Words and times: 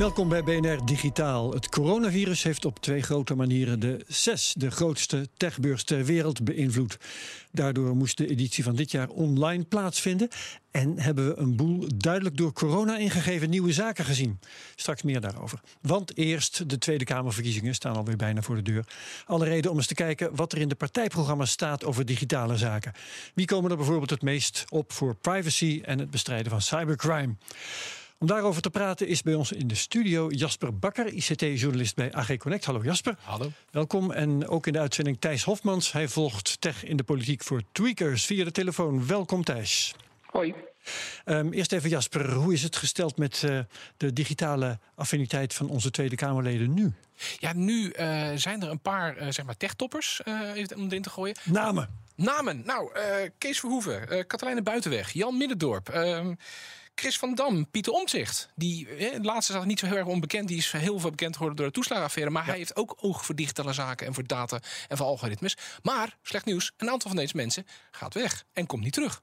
Welkom 0.00 0.28
bij 0.28 0.42
BNR 0.42 0.84
Digitaal. 0.84 1.52
Het 1.52 1.68
coronavirus 1.68 2.42
heeft 2.42 2.64
op 2.64 2.78
twee 2.78 3.02
grote 3.02 3.34
manieren 3.34 3.80
de 3.80 4.04
zes, 4.08 4.54
de 4.56 4.70
grootste 4.70 5.28
techbeurs 5.36 5.84
ter 5.84 6.04
wereld, 6.04 6.44
beïnvloed. 6.44 6.96
Daardoor 7.52 7.96
moest 7.96 8.16
de 8.16 8.26
editie 8.26 8.64
van 8.64 8.74
dit 8.74 8.90
jaar 8.90 9.08
online 9.08 9.64
plaatsvinden. 9.64 10.28
En 10.70 10.98
hebben 10.98 11.28
we 11.28 11.36
een 11.36 11.56
boel 11.56 11.84
duidelijk 11.96 12.36
door 12.36 12.52
corona 12.52 12.96
ingegeven 12.96 13.50
nieuwe 13.50 13.72
zaken 13.72 14.04
gezien. 14.04 14.40
Straks 14.74 15.02
meer 15.02 15.20
daarover. 15.20 15.60
Want 15.80 16.16
eerst 16.16 16.68
de 16.68 16.78
Tweede 16.78 17.04
Kamerverkiezingen 17.04 17.74
staan 17.74 17.96
alweer 17.96 18.16
bijna 18.16 18.42
voor 18.42 18.56
de 18.56 18.62
deur. 18.62 18.84
Alle 19.26 19.44
reden 19.44 19.70
om 19.70 19.76
eens 19.76 19.86
te 19.86 19.94
kijken 19.94 20.36
wat 20.36 20.52
er 20.52 20.58
in 20.58 20.68
de 20.68 20.74
partijprogramma's 20.74 21.50
staat 21.50 21.84
over 21.84 22.06
digitale 22.06 22.56
zaken. 22.56 22.92
Wie 23.34 23.46
komen 23.46 23.70
er 23.70 23.76
bijvoorbeeld 23.76 24.10
het 24.10 24.22
meest 24.22 24.64
op 24.68 24.92
voor 24.92 25.14
privacy 25.14 25.80
en 25.84 25.98
het 25.98 26.10
bestrijden 26.10 26.50
van 26.50 26.62
cybercrime? 26.62 27.34
Om 28.20 28.26
daarover 28.26 28.62
te 28.62 28.70
praten 28.70 29.06
is 29.06 29.22
bij 29.22 29.34
ons 29.34 29.52
in 29.52 29.68
de 29.68 29.74
studio 29.74 30.30
Jasper 30.30 30.78
Bakker, 30.78 31.06
ICT-journalist 31.06 31.94
bij 31.94 32.12
AG 32.12 32.36
Connect. 32.36 32.64
Hallo 32.64 32.80
Jasper. 32.82 33.16
Hallo. 33.22 33.50
Welkom. 33.70 34.12
En 34.12 34.48
ook 34.48 34.66
in 34.66 34.72
de 34.72 34.78
uitzending 34.78 35.20
Thijs 35.20 35.44
Hofmans. 35.44 35.92
Hij 35.92 36.08
volgt 36.08 36.60
tech 36.60 36.84
in 36.84 36.96
de 36.96 37.02
politiek 37.02 37.42
voor 37.42 37.62
Tweakers 37.72 38.26
via 38.26 38.44
de 38.44 38.50
telefoon. 38.50 39.06
Welkom 39.06 39.44
Thijs. 39.44 39.94
Hoi. 40.26 40.54
Um, 41.24 41.52
eerst 41.52 41.72
even 41.72 41.88
Jasper, 41.88 42.32
hoe 42.32 42.52
is 42.52 42.62
het 42.62 42.76
gesteld 42.76 43.16
met 43.16 43.42
uh, 43.44 43.58
de 43.96 44.12
digitale 44.12 44.78
affiniteit 44.94 45.54
van 45.54 45.68
onze 45.68 45.90
Tweede 45.90 46.16
Kamerleden 46.16 46.74
nu? 46.74 46.92
Ja, 47.38 47.52
nu 47.52 47.92
uh, 47.98 48.28
zijn 48.34 48.62
er 48.62 48.70
een 48.70 48.80
paar 48.80 49.22
uh, 49.22 49.30
zeg 49.30 49.44
maar 49.44 49.56
techtoppers 49.56 50.20
om 50.76 50.86
erin 50.86 51.02
te 51.02 51.10
gooien. 51.10 51.36
Namen. 51.44 51.88
Namen. 52.14 52.62
Nou, 52.66 52.90
Kees 53.38 53.60
Verhoeven, 53.60 54.26
Katelijne 54.26 54.62
Buitenweg, 54.62 55.12
Jan 55.12 55.36
Middendorp. 55.36 55.88
Ehm, 56.94 57.06
Chris 57.06 57.18
van 57.18 57.34
Dam, 57.34 57.70
Pieter 57.70 57.92
Omtzigt. 57.92 58.50
Die 58.54 58.88
eh, 58.88 59.12
de 59.12 59.22
laatste 59.22 59.58
is 59.58 59.64
niet 59.64 59.78
zo 59.78 59.86
heel 59.86 59.96
erg 59.96 60.06
onbekend. 60.06 60.48
Die 60.48 60.56
is 60.56 60.72
heel 60.72 60.98
veel 60.98 61.10
bekend 61.10 61.32
geworden 61.32 61.56
door 61.56 61.66
de 61.66 61.72
toeslagenaffaire. 61.72 62.30
Maar 62.30 62.46
hij 62.46 62.56
heeft 62.56 62.76
ook 62.76 62.96
oog 63.00 63.24
voor 63.24 63.34
digitale 63.34 63.72
zaken 63.72 64.06
en 64.06 64.14
voor 64.14 64.26
data 64.26 64.60
en 64.88 64.96
voor 64.96 65.06
algoritmes. 65.06 65.56
Maar, 65.82 66.16
slecht 66.22 66.44
nieuws, 66.44 66.72
een 66.76 66.90
aantal 66.90 67.08
van 67.08 67.18
deze 67.18 67.36
mensen 67.36 67.66
gaat 67.90 68.14
weg 68.14 68.44
en 68.52 68.66
komt 68.66 68.82
niet 68.82 68.92
terug. 68.92 69.22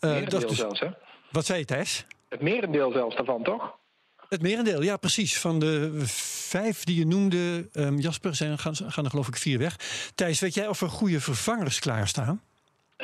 Uh, 0.00 0.28
dat 0.28 0.40
dus... 0.40 0.56
zelfs, 0.56 0.80
hè? 0.80 0.88
Wat 1.30 1.46
zei 1.46 1.58
je, 1.58 1.64
Thijs? 1.64 2.06
Het 2.28 2.40
merendeel 2.40 2.92
zelfs 2.92 3.16
daarvan, 3.16 3.42
toch? 3.42 3.80
Het 4.28 4.42
merendeel, 4.42 4.82
ja, 4.82 4.96
precies. 4.96 5.38
Van 5.38 5.58
de 5.58 6.02
vijf 6.46 6.84
die 6.84 6.98
je 6.98 7.06
noemde, 7.06 7.68
um, 7.72 7.98
Jasper, 7.98 8.34
zijn, 8.34 8.58
gaan, 8.58 8.74
gaan 8.76 9.04
er 9.04 9.10
geloof 9.10 9.28
ik 9.28 9.36
vier 9.36 9.58
weg. 9.58 9.76
Thijs, 10.14 10.40
weet 10.40 10.54
jij 10.54 10.68
of 10.68 10.80
er 10.80 10.88
goede 10.88 11.20
vervangers 11.20 11.78
klaarstaan? 11.78 12.42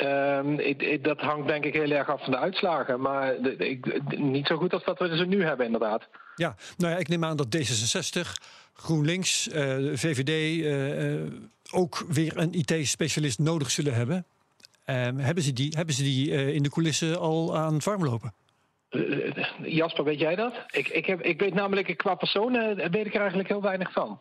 Um, 0.03 0.59
ik, 0.59 0.83
ik, 0.83 1.05
dat 1.05 1.21
hangt 1.21 1.49
denk 1.49 1.65
ik 1.65 1.75
heel 1.75 1.91
erg 1.91 2.09
af 2.09 2.23
van 2.23 2.31
de 2.31 2.39
uitslagen. 2.39 3.01
Maar 3.01 3.43
de, 3.43 3.57
ik, 3.57 4.19
niet 4.19 4.47
zo 4.47 4.57
goed 4.57 4.73
als 4.73 4.85
dat 4.85 4.99
we 4.99 5.17
ze 5.17 5.25
nu 5.25 5.45
hebben, 5.45 5.67
inderdaad. 5.67 6.09
Ja, 6.35 6.55
nou 6.77 6.93
ja, 6.93 6.99
ik 6.99 7.09
neem 7.09 7.25
aan 7.25 7.37
dat 7.37 7.57
D66, 7.57 8.21
GroenLinks, 8.73 9.49
uh, 9.49 9.55
VVD 9.95 10.29
uh, 10.29 11.23
uh, 11.23 11.33
ook 11.73 12.05
weer 12.09 12.37
een 12.37 12.53
IT-specialist 12.53 13.39
nodig 13.39 13.71
zullen 13.71 13.95
hebben. 13.95 14.17
Um, 14.87 15.19
hebben 15.19 15.43
ze 15.43 15.53
die, 15.53 15.73
hebben 15.77 15.95
ze 15.95 16.03
die 16.03 16.53
in 16.55 16.63
de 16.63 16.71
coulissen 16.71 17.19
al 17.19 17.57
aan 17.57 17.75
het 17.75 17.85
warm 17.85 18.05
lopen? 18.05 18.33
Jasper, 19.63 20.05
weet 20.05 20.21
jij 20.21 20.35
dat? 20.35 20.55
Ik, 20.71 20.89
ik, 20.89 21.07
heb, 21.07 21.23
ik 21.23 21.41
weet 21.41 21.55
namelijk 21.55 21.97
qua 21.97 22.15
personen 22.15 22.77
weet 22.77 23.07
ik 23.07 23.15
er 23.15 23.21
eigenlijk 23.21 23.49
heel 23.49 23.63
weinig 23.63 23.93
van. 23.93 24.19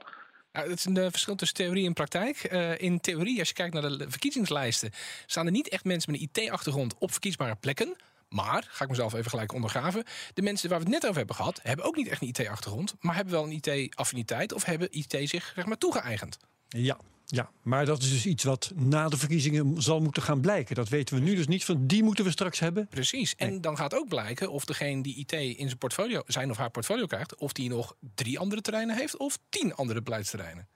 Het 0.63 0.77
is 0.77 0.85
een 0.85 0.97
uh, 0.97 1.07
verschil 1.09 1.35
tussen 1.35 1.57
theorie 1.57 1.85
en 1.85 1.93
praktijk. 1.93 2.51
Uh, 2.51 2.79
in 2.79 2.99
theorie, 2.99 3.39
als 3.39 3.47
je 3.47 3.53
kijkt 3.53 3.73
naar 3.73 3.97
de 3.97 4.05
verkiezingslijsten, 4.09 4.91
staan 5.25 5.45
er 5.45 5.51
niet 5.51 5.69
echt 5.69 5.83
mensen 5.83 6.11
met 6.11 6.21
een 6.21 6.43
IT-achtergrond 6.43 6.93
op 6.97 7.11
verkiesbare 7.11 7.55
plekken. 7.55 7.95
Maar, 8.29 8.67
ga 8.69 8.83
ik 8.83 8.89
mezelf 8.89 9.13
even 9.13 9.29
gelijk 9.29 9.53
ondergraven. 9.53 10.03
De 10.33 10.41
mensen 10.41 10.69
waar 10.69 10.77
we 10.77 10.83
het 10.83 10.93
net 10.93 11.03
over 11.03 11.17
hebben 11.17 11.35
gehad, 11.35 11.59
hebben 11.63 11.85
ook 11.85 11.95
niet 11.95 12.07
echt 12.07 12.21
een 12.21 12.27
IT-achtergrond, 12.27 12.95
maar 12.99 13.15
hebben 13.15 13.33
wel 13.33 13.43
een 13.43 13.61
IT-affiniteit 13.63 14.53
of 14.53 14.63
hebben 14.63 14.87
IT 14.91 15.15
zich 15.29 15.51
zeg 15.55 15.65
maar, 15.65 15.77
toegeëigend. 15.77 16.37
Ja, 16.69 16.97
ja, 17.29 17.49
maar 17.61 17.85
dat 17.85 18.01
is 18.01 18.09
dus 18.09 18.25
iets 18.25 18.43
wat 18.43 18.71
na 18.75 19.09
de 19.09 19.17
verkiezingen 19.17 19.81
zal 19.81 19.99
moeten 19.99 20.21
gaan 20.21 20.41
blijken. 20.41 20.75
Dat 20.75 20.89
weten 20.89 21.15
we 21.15 21.21
nu 21.21 21.35
dus 21.35 21.47
niet. 21.47 21.65
Van 21.65 21.87
die 21.87 22.03
moeten 22.03 22.25
we 22.25 22.31
straks 22.31 22.59
hebben. 22.59 22.87
Precies. 22.87 23.35
En 23.35 23.49
nee. 23.49 23.59
dan 23.59 23.77
gaat 23.77 23.95
ook 23.95 24.07
blijken 24.07 24.51
of 24.51 24.65
degene 24.65 25.03
die 25.03 25.15
IT 25.15 25.31
in 25.31 25.65
zijn 25.65 25.77
portfolio, 25.77 26.21
zijn 26.25 26.49
of 26.49 26.57
haar 26.57 26.71
portfolio 26.71 27.05
krijgt, 27.05 27.35
of 27.35 27.51
die 27.51 27.69
nog 27.69 27.95
drie 28.15 28.39
andere 28.39 28.61
terreinen 28.61 28.95
heeft 28.95 29.17
of 29.17 29.39
tien 29.49 29.75
andere 29.75 30.01
beleidsterreinen. 30.01 30.67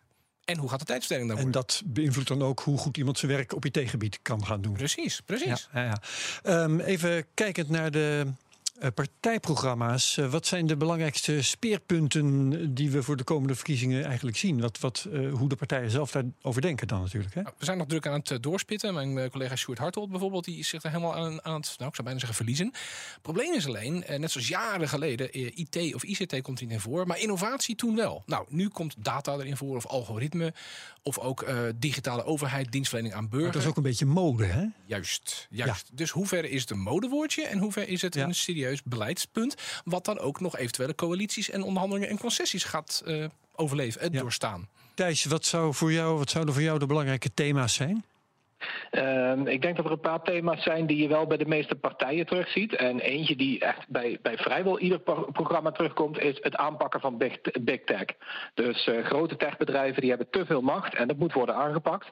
En 0.46 0.58
hoe 0.58 0.70
gaat 0.70 0.80
de 0.80 0.86
tijdsverdeling 0.86 1.34
dan 1.34 1.44
worden? 1.44 1.62
En 1.62 1.68
dat 1.68 1.82
beïnvloedt 1.86 2.28
dan 2.28 2.42
ook 2.42 2.60
hoe 2.60 2.78
goed 2.78 2.98
iemand 2.98 3.18
zijn 3.18 3.32
werk 3.32 3.56
op 3.56 3.66
IT-gebied 3.66 4.20
kan 4.22 4.46
gaan 4.46 4.62
doen. 4.62 4.74
Precies, 4.74 5.22
precies. 5.22 5.70
Ja, 5.74 5.82
ja, 5.82 6.00
ja. 6.44 6.64
Um, 6.64 6.80
even 6.80 7.26
kijkend 7.34 7.70
naar 7.70 7.92
de 7.92 8.28
partijprogramma's. 8.94 10.18
Uh, 10.18 10.32
wat 10.32 10.46
zijn 10.46 10.68
de 10.68 10.78
belangrijkste 10.78 11.42
speerpunten 11.42 12.74
die 12.74 12.92
we 12.92 13.04
voor 13.04 13.18
de 13.18 13.24
komende 13.24 13.56
verkiezingen 13.56 14.06
eigenlijk 14.06 14.38
zien? 14.38 14.62
Wat, 14.62 14.80
wat, 14.80 15.08
uh, 15.12 15.34
hoe 15.34 15.50
de 15.50 15.56
partijen 15.56 15.92
zelf 15.92 16.12
daarover 16.12 16.62
denken 16.62 16.88
dan 16.88 17.02
natuurlijk. 17.02 17.34
Hè? 17.34 17.42
Nou, 17.42 17.54
we 17.58 17.66
zijn 17.66 17.78
nog 17.78 17.88
druk 17.88 18.08
aan 18.08 18.22
het 18.24 18.44
doorspitten. 18.44 18.94
Mijn 18.94 19.30
collega 19.30 19.56
Sjoerd 19.56 19.78
Hartold 19.78 20.10
bijvoorbeeld, 20.10 20.46
die 20.46 20.64
zich 20.64 20.84
er 20.84 20.90
helemaal 20.90 21.16
aan, 21.16 21.44
aan 21.44 21.54
het, 21.54 21.74
nou, 21.78 21.90
ik 21.90 21.96
zou 21.96 22.04
bijna 22.04 22.20
zeggen, 22.20 22.36
verliezen. 22.36 22.66
Het 23.14 23.22
probleem 23.22 23.54
is 23.54 23.68
alleen, 23.68 24.04
net 24.18 24.32
zoals 24.32 24.48
jaren 24.48 24.90
geleden, 24.90 25.30
IT 25.60 25.96
of 25.96 26.04
ICT 26.04 26.42
komt 26.42 26.62
niet 26.62 26.72
in 26.72 26.80
voor, 26.80 27.08
maar 27.08 27.20
innovatie 27.20 27.76
toen 27.76 27.96
wel. 27.96 28.24
Nou, 28.26 28.46
nu 28.50 28.68
komt 28.68 28.96
data 28.98 29.34
erin 29.34 29.58
voor, 29.58 29.76
of 29.76 29.86
algoritme, 29.86 30.54
of 31.04 31.20
ook 31.20 31.46
digitale 31.76 32.24
overheid, 32.24 32.72
dienstverlening 32.72 33.16
aan 33.16 33.30
burgers. 33.30 33.54
Dat 33.54 33.62
is 33.62 33.68
ook 33.68 33.78
een 33.78 33.84
beetje 33.84 34.06
mode, 34.06 34.46
hè? 34.46 34.66
Juist, 34.86 35.48
juist. 35.50 35.88
Ja. 35.88 35.96
Dus 35.96 36.10
hoe 36.10 36.28
ver 36.28 36.46
is 36.46 36.62
het 36.62 36.70
een 36.70 36.80
modewoordje 36.80 37.44
en 37.44 37.58
hoe 37.58 37.72
ver 37.72 37.88
is 37.88 38.02
het 38.02 38.14
ja. 38.14 38.24
een 38.24 38.36
serieus 38.36 38.61
beleidspunt. 38.86 39.82
Wat 39.84 40.06
dan 40.06 40.20
ook 40.20 40.40
nog 40.40 40.58
eventuele 40.58 40.96
coalities 40.96 41.50
en 41.50 41.64
onderhandelingen 41.64 42.10
en 42.10 42.20
concessies 42.20 42.64
gaat 42.64 43.04
uh, 43.06 43.26
overleven, 43.56 44.02
het 44.02 44.14
ja. 44.14 44.20
doorstaan. 44.20 44.70
Thijs, 44.94 45.26
wat, 45.26 45.46
zou 45.46 45.74
voor 45.74 45.92
jou, 45.92 46.18
wat 46.18 46.30
zouden 46.30 46.54
voor 46.54 46.64
jou 46.64 46.80
de 46.80 46.86
belangrijke 46.86 47.34
thema's 47.34 47.74
zijn? 47.74 48.04
Uh, 48.92 49.46
ik 49.46 49.62
denk 49.62 49.76
dat 49.76 49.86
er 49.86 49.92
een 49.92 50.00
paar 50.00 50.22
thema's 50.22 50.64
zijn 50.64 50.86
die 50.86 50.98
je 50.98 51.08
wel 51.08 51.28
bij 51.28 51.38
de 51.38 51.46
meeste 51.46 51.76
partijen 51.76 52.26
terugziet. 52.26 52.76
En 52.76 53.00
eentje 53.00 53.36
die 53.36 53.60
echt 53.60 53.90
bij, 53.90 54.20
bij 54.22 54.38
vrijwel 54.38 54.80
ieder 54.80 55.00
programma 55.32 55.72
terugkomt, 55.72 56.20
is 56.20 56.38
het 56.42 56.56
aanpakken 56.56 57.00
van 57.00 57.18
big, 57.18 57.42
big 57.62 57.84
tech. 57.84 58.06
Dus 58.54 58.88
uh, 58.88 59.06
grote 59.06 59.36
techbedrijven 59.36 60.02
die 60.02 60.10
hebben 60.10 60.30
te 60.30 60.46
veel 60.46 60.62
macht 60.62 60.96
en 60.96 61.08
dat 61.08 61.18
moet 61.18 61.34
worden 61.34 61.56
aangepakt. 61.56 62.08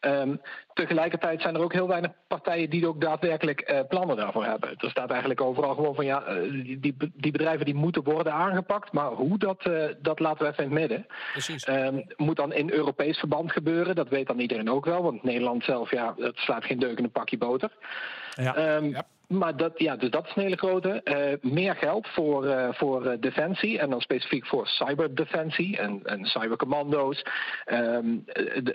Um, 0.00 0.40
tegelijkertijd 0.74 1.40
zijn 1.40 1.54
er 1.54 1.62
ook 1.62 1.72
heel 1.72 1.88
weinig 1.88 2.10
partijen 2.26 2.70
die 2.70 2.88
ook 2.88 3.00
daadwerkelijk 3.00 3.70
uh, 3.70 3.80
plannen 3.88 4.16
daarvoor 4.16 4.44
hebben. 4.44 4.74
Er 4.78 4.90
staat 4.90 5.10
eigenlijk 5.10 5.40
overal 5.40 5.74
gewoon 5.74 5.94
van 5.94 6.04
ja, 6.04 6.28
uh, 6.28 6.64
die, 6.80 6.96
die 7.14 7.32
bedrijven 7.32 7.64
die 7.64 7.74
moeten 7.74 8.02
worden 8.02 8.32
aangepakt, 8.32 8.92
maar 8.92 9.10
hoe 9.10 9.38
dat, 9.38 9.66
uh, 9.66 9.84
dat 10.02 10.20
laten 10.20 10.44
we 10.44 10.52
even 10.52 10.64
in 10.64 10.70
het 10.70 10.80
midden. 10.80 11.06
Precies. 11.32 11.68
Um, 11.68 12.04
moet 12.16 12.36
dan 12.36 12.52
in 12.52 12.70
Europees 12.70 13.18
verband 13.18 13.52
gebeuren, 13.52 13.94
dat 13.94 14.08
weet 14.08 14.26
dan 14.26 14.38
iedereen 14.38 14.70
ook 14.70 14.84
wel, 14.84 15.02
want 15.02 15.22
Nederland 15.22 15.64
zelf, 15.64 15.90
ja, 15.90 16.14
het 16.18 16.36
slaat 16.36 16.64
geen 16.64 16.78
deuk 16.78 16.98
in 16.98 17.04
een 17.04 17.10
pakje 17.10 17.38
boter. 17.38 17.70
Ja. 18.34 18.76
Um, 18.76 18.84
ja. 18.84 19.06
Maar 19.30 19.56
dat, 19.56 19.72
ja, 19.78 19.96
dus 19.96 20.10
dat 20.10 20.26
is 20.26 20.32
een 20.34 20.42
hele 20.42 20.56
grote. 20.56 21.00
Uh, 21.04 21.52
meer 21.52 21.76
geld 21.76 22.08
voor, 22.08 22.44
uh, 22.44 22.68
voor 22.72 23.06
uh, 23.06 23.12
defensie 23.20 23.78
en 23.78 23.90
dan 23.90 24.00
specifiek 24.00 24.46
voor 24.46 24.66
cyberdefensie 24.66 25.76
en, 25.76 26.00
en 26.04 26.24
cybercommando's. 26.24 27.24
Um, 27.66 28.24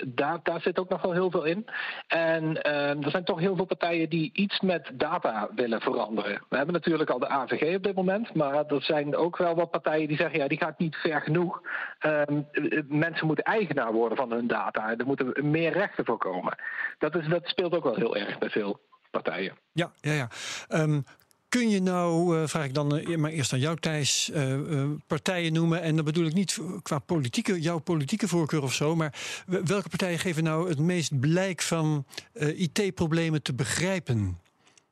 daar, 0.07 0.40
daar 0.44 0.62
zit 0.62 0.80
ook 0.80 0.90
nog 0.90 1.02
wel 1.02 1.12
heel 1.12 1.31
veel 1.31 1.44
in. 1.44 1.66
En 2.07 2.62
er 2.62 3.10
zijn 3.10 3.24
toch 3.24 3.40
heel 3.40 3.56
veel 3.56 3.66
partijen 3.66 4.10
die 4.10 4.30
iets 4.34 4.60
met 4.60 4.90
data 4.94 5.50
willen 5.56 5.81
veranderen. 5.81 6.42
We 6.50 6.56
hebben 6.57 6.74
natuurlijk 6.74 7.10
al 7.10 7.19
de 7.19 7.28
AVG 7.28 7.75
op 7.75 7.84
dit 7.84 7.96
moment, 7.96 8.34
maar 8.34 8.66
er 8.66 8.81
zijn 8.81 9.16
ook 9.16 9.38
wel 9.38 9.56
wat 9.56 9.72
partijen 9.72 10.07
die 10.07 10.18
zeggen 10.18 10.40
ja, 10.40 10.48
die 10.48 10.57
gaat 10.57 10.80
niet 10.80 10.96
ver 10.96 11.22
genoeg. 11.22 11.62
Um, 12.06 12.48
mensen 12.88 13.28
moeten 13.28 13.46
eigenaar 13.46 13.94
worden 13.94 14.18
van 14.18 14.31
hun 14.31 14.48
data. 14.48 14.96
Er 14.98 15.06
moeten 15.06 15.52
meer 15.52 15.72
rechten 15.72 16.06
voor 16.06 16.18
komen. 16.18 16.57
Dat, 16.98 17.16
is, 17.16 17.28
dat 17.28 17.48
speelt 17.48 17.75
ook 17.75 17.84
wel 17.84 17.96
heel 17.96 18.16
erg 18.16 18.38
bij 18.38 18.50
veel 18.50 18.80
partijen. 19.22 19.54
Ja, 19.72 19.92
ja, 20.02 20.14
ja. 20.14 20.30
Um, 20.70 21.06
kun 21.50 21.70
je 21.70 21.82
nou, 21.82 22.38
uh, 22.38 22.48
vraag 22.48 22.66
ik 22.66 22.74
dan 22.74 22.96
uh, 22.96 23.18
maar 23.18 23.32
eerst 23.32 23.54
aan 23.54 23.60
jou 23.60 23.78
Thijs, 23.80 24.30
uh, 24.34 24.92
partijen 25.08 25.54
noemen. 25.54 25.82
En 25.82 25.96
dan 25.96 26.06
bedoel 26.06 26.26
ik 26.26 26.34
niet 26.34 26.60
qua 26.82 27.00
politieke, 27.00 27.62
jouw 27.62 27.80
politieke 27.80 28.28
voorkeur 28.28 28.64
of 28.64 28.74
zo. 28.74 28.96
Maar 28.96 29.14
welke 29.46 29.90
partijen 29.90 30.20
geven 30.20 30.44
nou 30.44 30.70
het 30.70 30.80
meest 30.80 31.20
blijk 31.20 31.62
van 31.62 32.06
IT-problemen 32.34 33.42
te 33.42 33.54
begrijpen? 33.54 34.40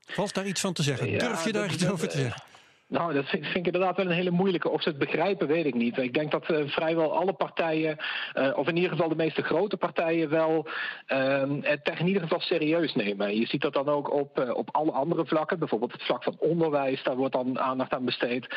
Valt 0.06 0.34
daar 0.34 0.48
iets 0.48 0.62
van 0.62 0.74
te 0.74 0.84
zeggen? 0.84 1.10
Ja, 1.10 1.20
Durf 1.20 1.46
je 1.46 1.52
daar 1.52 1.74
iets 1.74 1.88
over 1.88 2.08
te 2.08 2.18
zeggen? 2.18 2.44
Nou, 2.94 3.14
dat 3.14 3.26
vind, 3.26 3.46
ik 3.46 3.66
inderdaad 3.66 3.98
wel 3.98 4.06
een 4.06 4.12
hele 4.12 4.32
moeilijke. 4.32 4.70
Of 4.70 4.82
ze 4.82 4.90
het 4.90 4.98
begrijpen, 4.98 5.48
weet 5.48 5.66
ik 5.66 5.74
niet. 5.74 5.98
Ik 5.98 6.14
denk 6.14 6.32
dat 6.32 6.50
uh, 6.50 6.68
vrijwel 6.68 7.18
alle 7.18 7.34
partijen, 7.34 7.98
uh, 8.36 8.58
of 8.58 8.68
in 8.68 8.76
ieder 8.76 8.92
geval 8.92 9.10
de 9.10 9.16
meeste 9.16 9.42
grote 9.42 9.78
partijen, 9.78 10.30
wel 10.30 10.68
uh, 11.08 11.44
het 11.62 11.92
in 12.00 12.08
ieder 12.08 12.22
geval 12.22 12.40
serieus 12.40 12.96
nemen. 12.96 13.40
Je 13.40 13.46
ziet 13.46 13.62
dat 13.62 13.74
dan 13.74 13.88
ook 13.88 14.14
op, 14.14 14.40
uh, 14.40 14.56
op 14.56 14.70
alle 14.72 14.92
andere 14.92 15.26
vlakken. 15.26 15.60
Bijvoorbeeld 15.60 15.92
het 15.92 16.04
vlak 16.04 16.24
van 16.24 16.36
onderwijs, 16.40 17.04
daar 17.04 17.16
wordt 17.16 17.34
dan 17.34 17.60
aandacht 17.60 17.94
aan 17.94 18.06
besteed. 18.06 18.48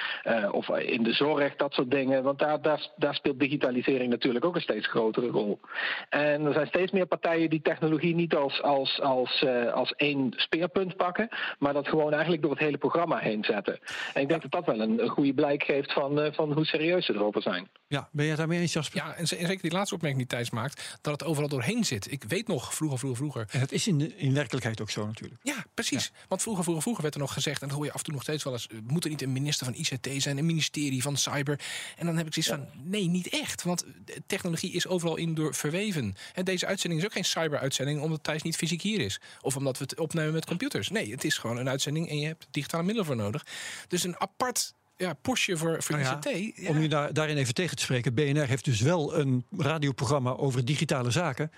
of 0.51 0.69
in 0.69 1.03
de 1.03 1.13
zorg, 1.13 1.57
dat 1.57 1.73
soort 1.73 1.91
dingen. 1.91 2.23
Want 2.23 2.39
daar, 2.39 2.63
daar, 2.63 2.89
daar, 2.97 3.15
speelt 3.15 3.41
digitalisering 3.41 4.11
natuurlijk 4.11 4.45
ook 4.45 4.55
een 4.55 4.61
steeds 4.61 4.87
grotere 4.87 5.29
rol. 5.29 5.61
En 6.09 6.45
er 6.45 6.53
zijn 6.53 6.67
steeds 6.67 6.93
meer 6.93 7.07
partijen 7.07 7.51
die 7.51 7.63
technologie 7.63 8.15
niet 8.15 8.35
als, 8.35 8.63
als, 8.63 9.01
als, 9.01 9.45
als 9.73 9.93
één 9.93 10.33
speerpunt 10.37 10.97
pakken, 10.97 11.29
maar 11.59 11.73
dat 11.73 11.89
gewoon 11.89 12.13
eigenlijk 12.13 12.43
door 12.43 12.51
het 12.51 12.61
hele 12.61 12.79
programma 12.79 13.19
heen 13.19 13.45
zetten. 13.45 13.79
En 14.15 14.26
ik 14.27 14.41
denk 14.41 14.51
dat 14.51 14.65
dat 14.65 14.77
wel 14.77 14.87
een, 14.87 15.03
een 15.03 15.09
goede 15.09 15.35
blijk 15.35 15.63
geeft 15.63 15.93
van, 15.93 16.19
uh, 16.19 16.33
van 16.33 16.53
hoe 16.53 16.65
serieus 16.65 17.07
ze 17.07 17.15
erover 17.15 17.43
zijn. 17.43 17.69
Ja, 17.89 18.09
ben 18.13 18.27
jij 18.27 18.37
daarmee 18.37 18.61
eens, 18.61 18.73
Jasper? 18.73 19.05
Ja, 19.05 19.15
en 19.15 19.27
zeker 19.27 19.61
die 19.61 19.73
laatste 19.73 19.95
opmerking 19.95 20.29
die 20.29 20.37
Thijs 20.37 20.51
maakt, 20.51 20.99
dat 21.01 21.13
het 21.13 21.25
overal 21.25 21.49
doorheen 21.49 21.85
zit. 21.85 22.13
Ik 22.13 22.25
weet 22.25 22.49
nog, 22.49 22.75
vroeger, 22.75 22.99
vroeger, 22.99 23.19
vroeger. 23.19 23.47
En 23.51 23.61
dat 23.61 23.73
is 23.73 23.87
in, 23.87 23.99
de, 23.99 24.17
in 24.17 24.35
werkelijkheid 24.35 24.81
ook 24.81 24.91
zo 24.91 25.07
natuurlijk. 25.07 25.41
Ja, 25.43 25.65
precies. 25.75 26.05
Ja. 26.05 26.25
Want 26.29 26.43
vroeger, 26.43 26.63
vroeger, 26.63 26.83
vroeger 26.83 27.03
werd 27.03 27.15
er 27.15 27.21
nog 27.21 27.33
gezegd, 27.33 27.63
en 27.63 27.69
dat 27.69 27.77
hoor 27.77 27.87
je 27.87 27.93
af 27.93 27.99
en 27.99 28.05
toe 28.05 28.15
nog 28.15 28.23
steeds 28.23 28.45
wel 28.45 28.53
eens, 28.53 28.69
moet 28.87 29.05
er 29.05 29.11
niet 29.11 29.23
een 29.23 29.33
minister 29.33 29.67
van 29.67 29.75
ICT 29.75 30.23
zijn, 30.23 30.39
een 30.39 30.47
ministerie 30.47 31.03
van 31.03 31.17
cyber. 31.17 31.61
En 31.97 32.07
dan 32.07 32.17
heb 32.17 32.27
ik 32.27 32.33
zoiets 32.33 32.53
ja. 32.53 32.57
van, 32.57 32.91
nee, 32.91 33.09
niet 33.09 33.29
echt. 33.29 33.63
Want 33.63 33.85
technologie 34.27 34.73
is 34.73 34.87
overal 34.87 35.17
in 35.17 35.35
door 35.35 35.55
verweven. 35.55 36.15
En 36.35 36.45
deze 36.45 36.67
uitzending 36.67 37.01
is 37.01 37.07
ook 37.07 37.15
geen 37.15 37.25
cyber-uitzending, 37.25 38.01
omdat 38.01 38.23
Thijs 38.23 38.43
niet 38.43 38.57
fysiek 38.57 38.83
hier 38.83 39.01
is. 39.01 39.21
Of 39.41 39.57
omdat 39.57 39.79
we 39.79 39.85
het 39.85 39.99
opnemen 39.99 40.33
met 40.33 40.47
computers. 40.47 40.89
Nee, 40.89 41.11
het 41.11 41.25
is 41.25 41.39
gewoon 41.39 41.57
een 41.57 41.69
uitzending 41.69 42.09
en 42.09 42.19
je 42.19 42.27
hebt 42.27 42.47
digitale 42.51 42.83
middelen 42.83 43.07
voor 43.07 43.17
nodig. 43.17 43.47
Dus 43.89 44.05
een 44.05 44.16
apart 44.19 44.75
ja, 44.97 45.15
postje 45.23 45.57
voor, 45.57 45.83
voor 45.83 45.99
nou 45.99 46.07
ja, 46.07 46.31
ICT. 46.31 46.57
Ja. 46.57 46.71
Om 46.71 46.81
je 46.81 46.89
daar, 46.89 47.13
daarin 47.13 47.37
even 47.37 47.55
tegen 47.55 47.77
te 47.77 47.83
spreken. 47.83 48.15
BNR 48.15 48.47
heeft 48.47 48.65
dus 48.65 48.81
wel 48.81 49.15
een 49.15 49.47
radioprogramma 49.59 50.31
over 50.31 50.65
digitale 50.65 51.11
zaken. 51.11 51.51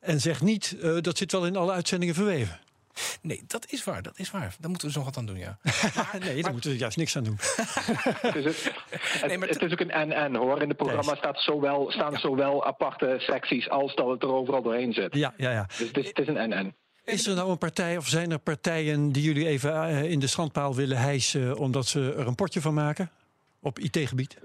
En 0.00 0.20
zegt 0.20 0.42
niet, 0.42 0.76
uh, 0.82 1.00
dat 1.00 1.18
zit 1.18 1.32
wel 1.32 1.46
in 1.46 1.56
alle 1.56 1.72
uitzendingen 1.72 2.14
verweven. 2.14 2.60
Nee, 3.22 3.44
dat 3.46 3.66
is 3.70 3.84
waar. 3.84 4.02
Dat 4.02 4.18
is 4.18 4.30
waar. 4.30 4.54
Daar 4.60 4.70
moeten 4.70 4.88
we 4.88 4.94
dus 4.94 4.94
nog 4.94 5.04
wat 5.04 5.16
aan 5.16 5.26
doen, 5.26 5.38
ja. 5.38 5.58
Maar, 5.96 6.16
nee, 6.20 6.42
daar 6.42 6.52
moeten 6.52 6.70
we 6.70 6.76
juist 6.76 6.96
niks 6.96 7.16
aan 7.16 7.24
doen. 7.24 7.38
het, 7.40 8.34
is, 8.34 8.44
het, 8.44 8.72
nee, 9.26 9.38
het, 9.38 9.48
het 9.48 9.62
is 9.62 9.72
ook 9.72 9.80
een 9.80 9.90
en-en 9.90 10.34
hoor. 10.34 10.62
In 10.62 10.68
het 10.68 10.76
programma 10.76 11.14
staat 11.14 11.40
zowel, 11.40 11.90
staan 11.90 12.12
ja. 12.12 12.18
zowel 12.18 12.66
aparte 12.66 13.14
secties 13.18 13.68
als 13.68 13.94
dat 13.94 14.08
het 14.08 14.22
er 14.22 14.32
overal 14.32 14.62
doorheen 14.62 14.92
zit. 14.92 15.14
Ja, 15.14 15.34
ja, 15.36 15.50
ja. 15.50 15.66
Dus 15.78 15.88
het 15.88 15.96
is, 15.96 16.06
het 16.06 16.18
is 16.18 16.26
een 16.26 16.36
en-en. 16.36 16.74
Is 17.04 17.26
er 17.26 17.34
nou 17.34 17.50
een 17.50 17.58
partij 17.58 17.96
of 17.96 18.08
zijn 18.08 18.30
er 18.30 18.38
partijen 18.38 19.12
die 19.12 19.22
jullie 19.22 19.46
even 19.46 20.08
in 20.08 20.20
de 20.20 20.26
schandpaal 20.26 20.74
willen 20.74 20.98
hijsen 20.98 21.56
omdat 21.56 21.86
ze 21.86 22.14
er 22.16 22.26
een 22.26 22.34
potje 22.34 22.60
van 22.60 22.74
maken 22.74 23.10
op 23.60 23.78
IT-gebied? 23.78 24.38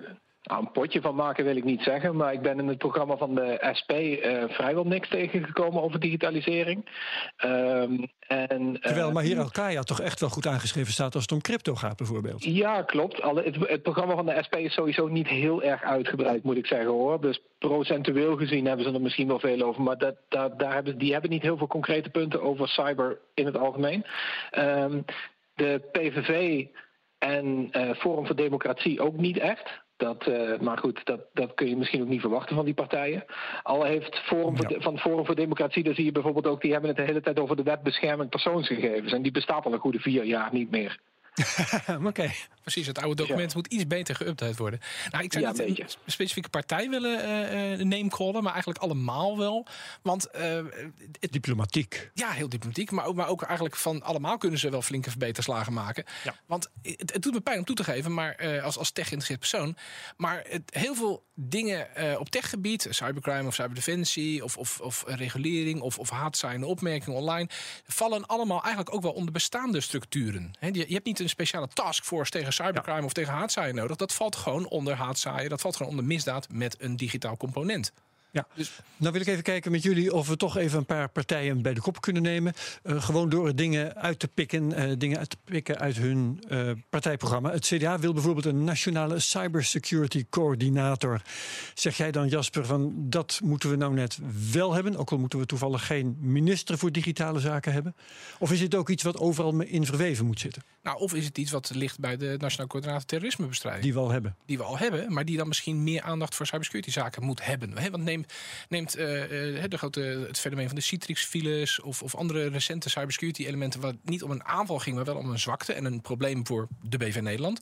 Nou, 0.49 0.61
een 0.61 0.71
potje 0.71 1.01
van 1.01 1.15
maken 1.15 1.45
wil 1.45 1.55
ik 1.55 1.63
niet 1.63 1.81
zeggen, 1.81 2.15
maar 2.15 2.33
ik 2.33 2.41
ben 2.41 2.59
in 2.59 2.67
het 2.67 2.77
programma 2.77 3.17
van 3.17 3.35
de 3.35 3.73
SP 3.79 3.91
uh, 3.91 4.43
vrijwel 4.47 4.83
niks 4.83 5.09
tegengekomen 5.09 5.81
over 5.81 5.99
digitalisering. 5.99 6.85
Um, 7.45 8.11
en, 8.27 8.61
uh, 8.61 8.81
Terwijl 8.81 9.11
Mahir 9.11 9.39
Alkaya 9.39 9.81
toch 9.81 10.01
echt 10.01 10.19
wel 10.19 10.29
goed 10.29 10.47
aangeschreven 10.47 10.93
staat 10.93 11.13
als 11.13 11.23
het 11.23 11.31
om 11.31 11.41
crypto 11.41 11.75
gaat 11.75 11.97
bijvoorbeeld. 11.97 12.43
Ja, 12.43 12.81
klopt. 12.81 13.21
Alle, 13.21 13.43
het, 13.43 13.55
het, 13.69 13.81
programma 13.81 14.15
van 14.15 14.25
de 14.25 14.37
SP 14.45 14.55
is 14.55 14.73
sowieso 14.73 15.07
niet 15.07 15.27
heel 15.27 15.63
erg 15.63 15.83
uitgebreid, 15.83 16.43
moet 16.43 16.57
ik 16.57 16.65
zeggen 16.65 16.89
hoor. 16.89 17.21
Dus 17.21 17.41
procentueel 17.59 18.37
gezien 18.37 18.65
hebben 18.65 18.85
ze 18.85 18.93
er 18.93 19.01
misschien 19.01 19.27
wel 19.27 19.39
veel 19.39 19.61
over, 19.61 19.81
maar 19.81 19.97
dat, 19.97 20.15
dat, 20.29 20.59
daar 20.59 20.73
hebben, 20.73 20.97
die 20.97 21.11
hebben 21.11 21.29
niet 21.29 21.41
heel 21.41 21.57
veel 21.57 21.67
concrete 21.67 22.09
punten 22.09 22.41
over 22.41 22.67
cyber 22.67 23.17
in 23.33 23.45
het 23.45 23.57
algemeen. 23.57 24.05
Um, 24.57 25.05
de 25.55 25.81
PVV 25.91 26.65
en 27.17 27.69
uh, 27.71 27.95
Forum 27.95 28.25
voor 28.25 28.35
Democratie 28.35 29.01
ook 29.01 29.17
niet 29.17 29.37
echt. 29.37 29.87
Dat, 29.99 30.27
uh, 30.27 30.59
maar 30.59 30.77
goed, 30.77 31.05
dat, 31.05 31.21
dat 31.33 31.53
kun 31.53 31.69
je 31.69 31.77
misschien 31.77 32.01
ook 32.01 32.07
niet 32.07 32.21
verwachten 32.21 32.55
van 32.55 32.65
die 32.65 32.73
partijen. 32.73 33.25
Al 33.63 33.83
heeft 33.83 34.17
Forum 34.17 34.55
ja. 34.55 34.67
voor, 34.67 34.81
van 34.81 34.99
Forum 34.99 35.25
voor 35.25 35.35
Democratie, 35.35 35.83
daar 35.83 35.93
zie 35.93 36.05
je 36.05 36.11
bijvoorbeeld 36.11 36.47
ook, 36.47 36.61
die 36.61 36.71
hebben 36.71 36.89
het 36.89 36.97
de 36.97 37.05
hele 37.05 37.21
tijd 37.21 37.39
over 37.39 37.55
de 37.55 37.63
wet 37.63 37.83
bescherming 37.83 38.29
persoonsgegevens. 38.29 39.13
En 39.13 39.21
die 39.21 39.31
bestaat 39.31 39.65
al 39.65 39.73
een 39.73 39.79
goede 39.79 39.99
vier 39.99 40.23
jaar 40.23 40.49
niet 40.51 40.71
meer. 40.71 40.99
Oké. 41.97 42.07
Okay. 42.07 42.35
Precies, 42.61 42.87
het 42.87 42.99
oude 42.99 43.15
document 43.15 43.51
ja. 43.51 43.57
moet 43.57 43.67
iets 43.67 43.87
beter 43.87 44.15
geüpdate 44.15 44.57
worden. 44.57 44.79
Nou, 45.11 45.23
ik 45.23 45.33
zou 45.33 45.45
ja, 45.45 45.51
niet 45.51 45.79
een 45.79 45.87
specifieke 46.05 46.49
partij 46.49 46.89
willen 46.89 47.77
uh, 47.79 47.85
namecallen, 47.85 48.43
maar 48.43 48.51
eigenlijk 48.51 48.81
allemaal 48.81 49.37
wel. 49.37 49.67
Want 50.01 50.27
uh, 50.35 50.61
het, 51.19 51.31
diplomatiek. 51.31 52.11
Ja, 52.13 52.29
heel 52.29 52.49
diplomatiek. 52.49 52.91
Maar 52.91 53.05
ook, 53.05 53.15
maar 53.15 53.27
ook 53.27 53.41
eigenlijk 53.41 53.75
van 53.75 54.03
allemaal 54.03 54.37
kunnen 54.37 54.59
ze 54.59 54.69
wel 54.69 54.81
flinke 54.81 55.09
verbeterslagen 55.09 55.73
maken. 55.73 56.03
Ja. 56.23 56.35
Want 56.45 56.69
het, 56.81 57.13
het, 57.13 57.21
doet 57.21 57.33
me 57.33 57.41
pijn 57.41 57.57
om 57.57 57.65
toe 57.65 57.75
te 57.75 57.83
geven, 57.83 58.13
maar 58.13 58.43
uh, 58.43 58.63
als, 58.63 58.77
als 58.77 58.91
tech-geïnteresseerd 58.91 59.39
persoon. 59.39 59.77
Maar 60.17 60.43
het, 60.47 60.61
heel 60.65 60.95
veel 60.95 61.23
dingen 61.35 61.87
op 62.19 62.29
techgebied, 62.29 62.87
cybercrime 62.89 63.47
of 63.47 63.53
cyberdefensie, 63.53 64.43
of, 64.43 64.57
of, 64.57 64.79
of 64.79 65.03
regulering 65.07 65.81
of, 65.81 65.99
of 65.99 66.09
haatzaaiende 66.09 66.65
opmerkingen 66.65 67.19
online, 67.19 67.49
vallen 67.87 68.25
allemaal 68.25 68.61
eigenlijk 68.61 68.95
ook 68.95 69.01
wel 69.01 69.11
onder 69.11 69.31
bestaande 69.31 69.81
structuren. 69.81 70.51
He, 70.59 70.67
je, 70.67 70.85
je 70.87 70.93
hebt 70.93 71.05
niet 71.05 71.19
een 71.19 71.28
speciale 71.29 71.67
taskforce 71.67 72.31
tegen 72.31 72.53
cybercrime 72.53 72.99
ja. 72.99 73.05
of 73.05 73.13
tegen 73.13 73.33
haatzaaien 73.33 73.75
nodig. 73.75 73.97
Dat 73.97 74.13
valt 74.13 74.35
gewoon 74.35 74.67
onder 74.67 74.93
haatzaaien. 74.95 75.49
Dat 75.49 75.61
valt 75.61 75.75
gewoon 75.75 75.91
onder 75.91 76.05
misdaad 76.05 76.47
met 76.51 76.75
een 76.79 76.95
digitaal 76.95 77.37
component. 77.37 77.91
Ja, 78.31 78.47
dus, 78.55 78.81
nou 78.97 79.11
wil 79.11 79.21
ik 79.21 79.27
even 79.27 79.43
kijken 79.43 79.71
met 79.71 79.83
jullie 79.83 80.13
of 80.13 80.27
we 80.27 80.37
toch 80.37 80.57
even 80.57 80.77
een 80.77 80.85
paar 80.85 81.09
partijen 81.09 81.61
bij 81.61 81.73
de 81.73 81.81
kop 81.81 82.01
kunnen 82.01 82.21
nemen. 82.21 82.53
Uh, 82.83 83.03
gewoon 83.03 83.29
door 83.29 83.55
dingen 83.55 83.95
uit 83.95 84.19
te 84.19 84.27
pikken, 84.27 84.79
uh, 84.79 84.91
dingen 84.97 85.17
uit 85.17 85.29
te 85.29 85.37
pikken 85.43 85.79
uit 85.79 85.95
hun 85.95 86.43
uh, 86.49 86.71
partijprogramma. 86.89 87.51
Het 87.51 87.65
CDA 87.65 87.99
wil 87.99 88.13
bijvoorbeeld 88.13 88.45
een 88.45 88.63
nationale 88.63 89.19
cybersecurity 89.19 90.25
coördinator. 90.29 91.21
Zeg 91.73 91.97
jij 91.97 92.11
dan, 92.11 92.27
Jasper, 92.27 92.65
van 92.65 92.93
dat 92.95 93.39
moeten 93.43 93.69
we 93.69 93.75
nou 93.75 93.93
net 93.93 94.19
wel 94.51 94.73
hebben? 94.73 94.95
Ook 94.95 95.11
al 95.11 95.17
moeten 95.17 95.39
we 95.39 95.45
toevallig 95.45 95.85
geen 95.85 96.17
minister 96.19 96.77
voor 96.77 96.91
digitale 96.91 97.39
zaken 97.39 97.73
hebben. 97.73 97.95
Of 98.39 98.51
is 98.51 98.61
het 98.61 98.75
ook 98.75 98.89
iets 98.89 99.03
wat 99.03 99.17
overal 99.17 99.61
in 99.61 99.85
verweven 99.85 100.25
moet 100.25 100.39
zitten? 100.39 100.63
Nou, 100.89 101.01
of 101.01 101.13
is 101.13 101.25
het 101.25 101.37
iets 101.37 101.51
wat 101.51 101.71
ligt 101.73 101.99
bij 101.99 102.17
de 102.17 102.35
Nationaal 102.37 102.67
Coördinator 102.67 103.05
Terrorismebestrijding? 103.05 103.83
Die 103.83 103.93
we 103.93 103.99
al 103.99 104.09
hebben. 104.09 104.35
Die 104.45 104.57
we 104.57 104.63
al 104.63 104.77
hebben, 104.77 105.13
maar 105.13 105.25
die 105.25 105.37
dan 105.37 105.47
misschien 105.47 105.83
meer 105.83 106.01
aandacht 106.01 106.35
voor 106.35 106.45
cybersecurity 106.45 106.91
zaken 106.91 107.23
moet 107.23 107.45
hebben. 107.45 107.77
He, 107.77 107.89
want 107.89 108.03
neem, 108.03 108.25
neemt 108.69 108.97
uh, 108.97 109.03
de 109.03 109.77
grote, 109.77 110.01
het 110.27 110.39
fenomeen 110.39 110.67
van 110.67 110.75
de 110.75 110.81
Citrix-files 110.81 111.81
of, 111.81 112.03
of 112.03 112.15
andere 112.15 112.47
recente 112.47 112.89
cybersecurity 112.89 113.45
elementen, 113.45 113.81
waar 113.81 113.91
het 113.91 114.09
niet 114.09 114.23
om 114.23 114.31
een 114.31 114.43
aanval 114.43 114.79
ging, 114.79 114.95
maar 114.95 115.05
wel 115.05 115.15
om 115.15 115.29
een 115.29 115.39
zwakte 115.39 115.73
en 115.73 115.85
een 115.85 116.01
probleem 116.01 116.47
voor 116.47 116.67
de 116.81 116.97
BV 116.97 117.19
Nederland. 117.21 117.61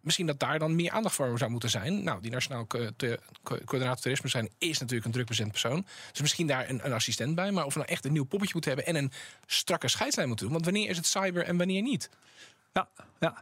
Misschien 0.00 0.26
dat 0.26 0.38
daar 0.38 0.58
dan 0.58 0.74
meer 0.74 0.90
aandacht 0.90 1.14
voor 1.14 1.38
zou 1.38 1.50
moeten 1.50 1.70
zijn. 1.70 2.04
Nou, 2.04 2.20
die 2.20 2.30
Nationaal 2.30 2.66
Coördinator 2.66 3.96
Terrorisme 3.96 4.28
zijn 4.28 4.48
is 4.58 4.78
natuurlijk 4.78 5.06
een 5.06 5.12
drukbezend 5.12 5.50
persoon. 5.50 5.86
Dus 6.10 6.20
misschien 6.20 6.46
daar 6.46 6.68
een, 6.68 6.80
een, 6.84 6.92
assistent 6.92 7.34
bij. 7.34 7.50
Maar 7.50 7.64
of 7.64 7.72
we 7.74 7.78
nou 7.78 7.90
echt 7.90 8.04
een 8.04 8.12
nieuw 8.12 8.24
poppetje 8.24 8.54
moeten 8.54 8.72
hebben 8.74 8.94
en 8.94 9.02
een 9.02 9.12
strakke 9.46 9.88
scheidslijn 9.88 10.28
moeten 10.28 10.46
doen. 10.46 10.54
Want 10.54 10.66
wanneer 10.66 10.88
is 10.88 10.96
het 10.96 11.06
cyber 11.06 11.44
en 11.44 11.56
wanneer 11.56 11.82
niet? 11.82 12.10
Ja, 12.72 12.88
ja. 13.20 13.34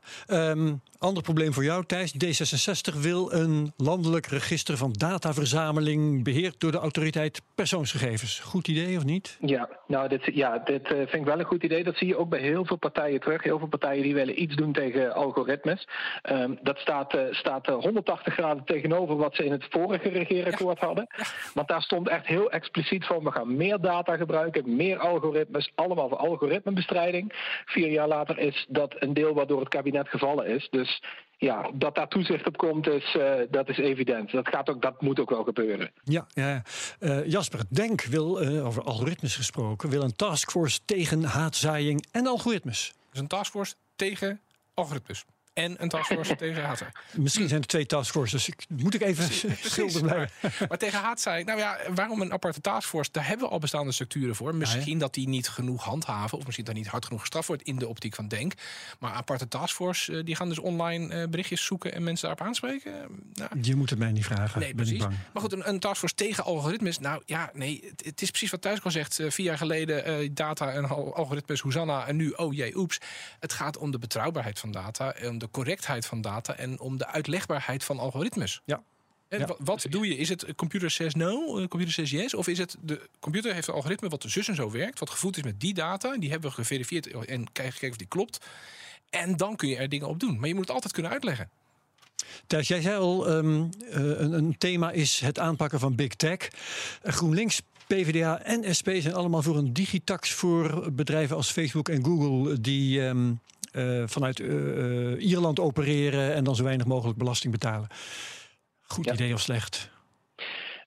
Um, 0.51 0.81
ander 0.99 1.23
probleem 1.23 1.53
voor 1.53 1.65
jou, 1.65 1.85
Thijs. 1.85 2.15
D66 2.15 3.01
wil 3.01 3.33
een 3.33 3.73
landelijk 3.77 4.27
register 4.27 4.77
van 4.77 4.93
dataverzameling 4.93 6.25
beheerd 6.25 6.61
door 6.61 6.73
de 6.73 6.79
autoriteit 6.79 7.43
persoonsgegevens. 7.55 8.39
Goed 8.39 8.69
idee 8.69 8.97
of 8.97 9.05
niet? 9.05 9.37
Ja, 9.41 9.69
nou, 9.87 10.09
dit, 10.09 10.31
ja, 10.35 10.59
dit 10.59 10.83
uh, 10.83 10.97
vind 10.97 11.13
ik 11.13 11.25
wel 11.25 11.39
een 11.39 11.45
goed 11.45 11.63
idee. 11.63 11.85
Dat 11.85 11.97
zie 11.97 12.07
je 12.07 12.17
ook 12.17 12.29
bij 12.29 12.41
heel 12.41 12.65
veel 12.65 12.77
partijen 12.77 13.21
terug. 13.21 13.43
Heel 13.43 13.59
veel 13.59 13.69
partijen 13.69 14.03
die 14.03 14.15
willen 14.15 14.43
iets 14.43 14.55
doen 14.55 14.73
tegen 14.73 15.15
algoritmes. 15.15 15.89
Um, 16.31 16.59
dat 16.63 16.79
staat, 16.79 17.15
uh, 17.15 17.21
staat 17.31 17.69
uh, 17.69 17.75
180 17.75 18.35
graden 18.35 18.65
tegenover 18.65 19.17
wat 19.17 19.35
ze 19.35 19.45
in 19.45 19.53
het 19.53 19.67
vorige 19.71 20.09
regeerakkoord 20.09 20.81
ja. 20.81 20.87
hadden. 20.87 21.07
Ja. 21.17 21.25
Want 21.55 21.69
daar 21.69 21.83
stond 21.83 22.09
echt 22.09 22.27
heel 22.27 22.51
expliciet 22.51 23.07
van: 23.07 23.25
we 23.25 23.31
gaan 23.31 23.57
meer 23.57 23.81
data 23.81 24.17
gebruiken, 24.17 24.77
meer 24.77 24.99
algoritmes, 24.99 25.73
allemaal 25.75 26.09
voor 26.09 26.19
algoritmebestrijding. 26.19 27.33
Vier 27.65 27.91
jaar 27.91 28.09
later 28.09 28.39
is 28.39 28.67
dat 28.69 28.95
een 28.99 29.17
deel 29.19 29.35
waardoor 29.35 29.61
het 29.61 29.69
kabinet 29.69 30.09
gevallen 30.09 30.47
is. 30.47 30.69
Dus 30.71 31.03
ja, 31.39 31.71
dat 31.75 31.95
daar 31.95 32.09
toezicht 32.09 32.47
op 32.47 32.57
komt, 32.57 32.87
is, 32.87 33.15
uh, 33.15 33.35
dat 33.51 33.69
is 33.69 33.79
evident. 33.79 34.31
Dat, 34.31 34.49
gaat 34.49 34.69
ook, 34.69 34.83
dat 34.83 35.03
moet 35.03 35.21
ook 35.21 35.31
wel 35.31 35.45
gebeuren. 35.45 35.91
Ja, 36.05 36.27
ja. 36.29 36.63
Uh, 37.01 37.27
Jasper 37.27 37.61
Denk 37.69 38.03
wil, 38.03 38.43
uh, 38.43 38.67
over 38.67 38.83
algoritmes 38.83 39.37
gesproken, 39.37 39.91
wil 39.91 40.03
een 40.03 40.17
taskforce 40.17 40.81
tegen 40.85 41.25
haatzaaiing 41.25 42.07
en 42.11 42.27
algoritmes. 42.27 42.95
Dus 43.11 43.21
een 43.21 43.27
taskforce 43.27 43.75
tegen 43.97 44.41
algoritmes. 44.75 45.25
En 45.59 45.83
een 45.83 45.89
taskforce 45.89 46.37
tegen 46.45 46.63
haat. 46.65 46.83
Misschien 47.13 47.49
zijn 47.49 47.61
er 47.61 47.67
twee 47.67 47.87
taskforces. 47.87 48.49
Ik, 48.49 48.67
moet 48.69 48.95
ik 48.95 49.03
even 49.03 49.29
schuldig 49.71 50.01
blijven. 50.03 50.31
Maar, 50.43 50.67
maar 50.69 50.79
tegen 50.79 50.99
haat 51.01 51.21
zei 51.21 51.41
ik, 51.41 51.47
nou 51.47 51.59
ja, 51.59 51.79
waarom 51.95 52.21
een 52.21 52.33
aparte 52.33 52.61
taskforce? 52.61 53.11
Daar 53.13 53.27
hebben 53.27 53.47
we 53.47 53.53
al 53.53 53.59
bestaande 53.59 53.93
structuren 53.93 54.35
voor. 54.35 54.55
Misschien 54.55 54.99
dat 54.99 55.15
die 55.15 55.29
niet 55.29 55.49
genoeg 55.49 55.85
handhaven, 55.85 56.39
of 56.39 56.45
misschien 56.45 56.65
dat 56.65 56.75
niet 56.75 56.87
hard 56.87 57.05
genoeg 57.05 57.21
gestraft 57.21 57.47
wordt 57.47 57.63
in 57.63 57.77
de 57.77 57.89
optiek 57.89 58.15
van 58.15 58.29
Denk. 58.29 58.53
Maar 58.99 59.13
aparte 59.13 59.49
taskforce, 59.49 60.17
eh, 60.17 60.25
die 60.25 60.35
gaan 60.37 60.49
dus 60.49 60.59
online 60.59 61.15
eh, 61.15 61.29
berichtjes 61.29 61.65
zoeken 61.65 61.93
en 61.95 62.03
mensen 62.03 62.29
daarop 62.29 62.47
aanspreken. 62.47 62.93
Nou, 63.35 63.51
Je 63.63 63.75
moet 63.75 63.91
het 63.91 63.99
mij 63.99 64.13
niet 64.13 64.25
vragen. 64.25 64.61
Nee, 64.61 64.75
ben 64.75 64.85
ik 64.85 64.91
precies. 64.91 64.99
bang. 64.99 65.15
Maar 65.33 65.43
goed, 65.43 65.53
een, 65.53 65.69
een 65.69 65.81
taskforce 65.81 66.15
tegen 66.15 66.45
algoritmes. 66.45 66.99
Nou 66.99 67.23
ja, 67.27 67.51
nee, 67.55 67.85
het, 67.91 68.05
het 68.05 68.23
is 68.23 68.29
precies 68.31 68.51
wat 68.51 68.63
Thuis 68.63 68.83
al 68.85 68.91
zegt. 68.91 69.19
Eh, 69.19 69.31
vier 69.31 69.47
jaar 69.47 69.59
geleden 69.59 70.05
eh, 70.05 70.29
data 70.33 70.71
en 70.73 70.89
al- 70.89 71.15
algoritmes, 71.15 71.61
Hosanna. 71.61 72.07
En 72.07 72.17
nu, 72.17 72.31
oh 72.31 72.55
jee, 72.55 72.77
oeps. 72.77 72.99
Het 73.41 73.53
gaat 73.53 73.77
om 73.79 73.91
de 73.91 73.99
betrouwbaarheid 73.99 74.59
van 74.59 74.71
data, 74.71 75.15
om 75.25 75.39
de 75.39 75.47
correctheid 75.51 76.07
van 76.07 76.21
data 76.21 76.57
en 76.57 76.81
om 76.81 76.97
de 76.97 77.07
uitlegbaarheid 77.07 77.85
van 77.85 77.99
algoritmes. 77.99 78.61
Ja. 78.65 78.83
En 79.29 79.39
Ja, 79.39 79.57
wat 79.59 79.87
doe 79.91 80.09
je? 80.09 80.17
Is 80.17 80.29
het 80.29 80.43
eh, 80.43 80.55
computer 80.55 80.91
says 80.91 81.15
no, 81.15 81.59
eh, 81.59 81.69
computer 81.69 81.93
says 81.93 82.11
yes? 82.11 82.35
Of 82.35 82.49
is 82.49 82.59
het 82.59 82.77
de 82.81 83.09
computer 83.21 83.55
heeft 83.55 83.69
een 83.69 83.75
algoritme 83.75 84.09
wat 84.09 84.25
zus 84.27 84.49
en 84.49 84.55
zo 84.55 84.71
werkt, 84.71 84.99
wat 84.99 85.11
gevoed 85.11 85.37
is 85.37 85.43
met 85.43 85.61
die 85.61 85.75
data, 85.75 86.17
die 86.17 86.31
hebben 86.31 86.49
we 86.49 86.55
geverifieerd 86.55 87.07
en 87.07 87.53
kijken 87.53 87.73
gekeken 87.73 87.91
of 87.91 87.97
die 87.97 88.07
klopt. 88.07 88.47
En 89.11 89.37
dan 89.37 89.57
kun 89.57 89.69
je 89.69 89.77
er 89.77 89.89
dingen 89.89 90.09
op 90.09 90.21
doen. 90.21 90.39
Maar 90.39 90.49
je 90.49 90.55
moet 90.55 90.65
het 90.67 90.75
altijd 90.75 90.93
kunnen 90.93 91.13
uitleggen. 91.13 91.51
Thijs, 92.47 92.69
jij 92.69 92.81
zei 92.81 92.97
al, 92.97 93.29
ehm, 93.29 93.65
eh, 93.91 94.21
een, 94.21 94.33
een 94.33 94.59
thema 94.59 94.91
is 94.91 95.21
het 95.21 95.39
aanpakken 95.39 95.81
van 95.81 95.95
big 95.95 96.15
tech. 96.15 96.49
GroenLinks, 97.03 97.63
PvdA 97.87 98.43
en 98.43 98.75
SP 98.79 98.89
zijn 98.99 99.15
allemaal 99.15 99.43
voor 99.43 99.57
een 99.57 99.73
digitax 99.73 100.33
voor 100.33 100.93
bedrijven 100.93 101.37
als 101.37 101.51
Facebook 101.51 101.89
en 101.89 102.05
Google 102.05 102.61
die 102.61 103.07
ehm, 103.07 103.33
eh, 103.73 104.03
vanuit 104.07 104.41
eh, 104.41 105.13
eh, 105.13 105.21
Ierland 105.23 105.61
opereren 105.61 106.35
en 106.35 106.45
dan 106.45 106.57
zo 106.57 106.65
weinig 106.65 106.87
mogelijk 106.87 107.19
belasting 107.19 107.53
betalen. 107.53 107.89
Goed 108.83 109.05
Ja. 109.05 109.13
idee 109.13 109.35
of 109.35 109.41
slecht? 109.41 109.91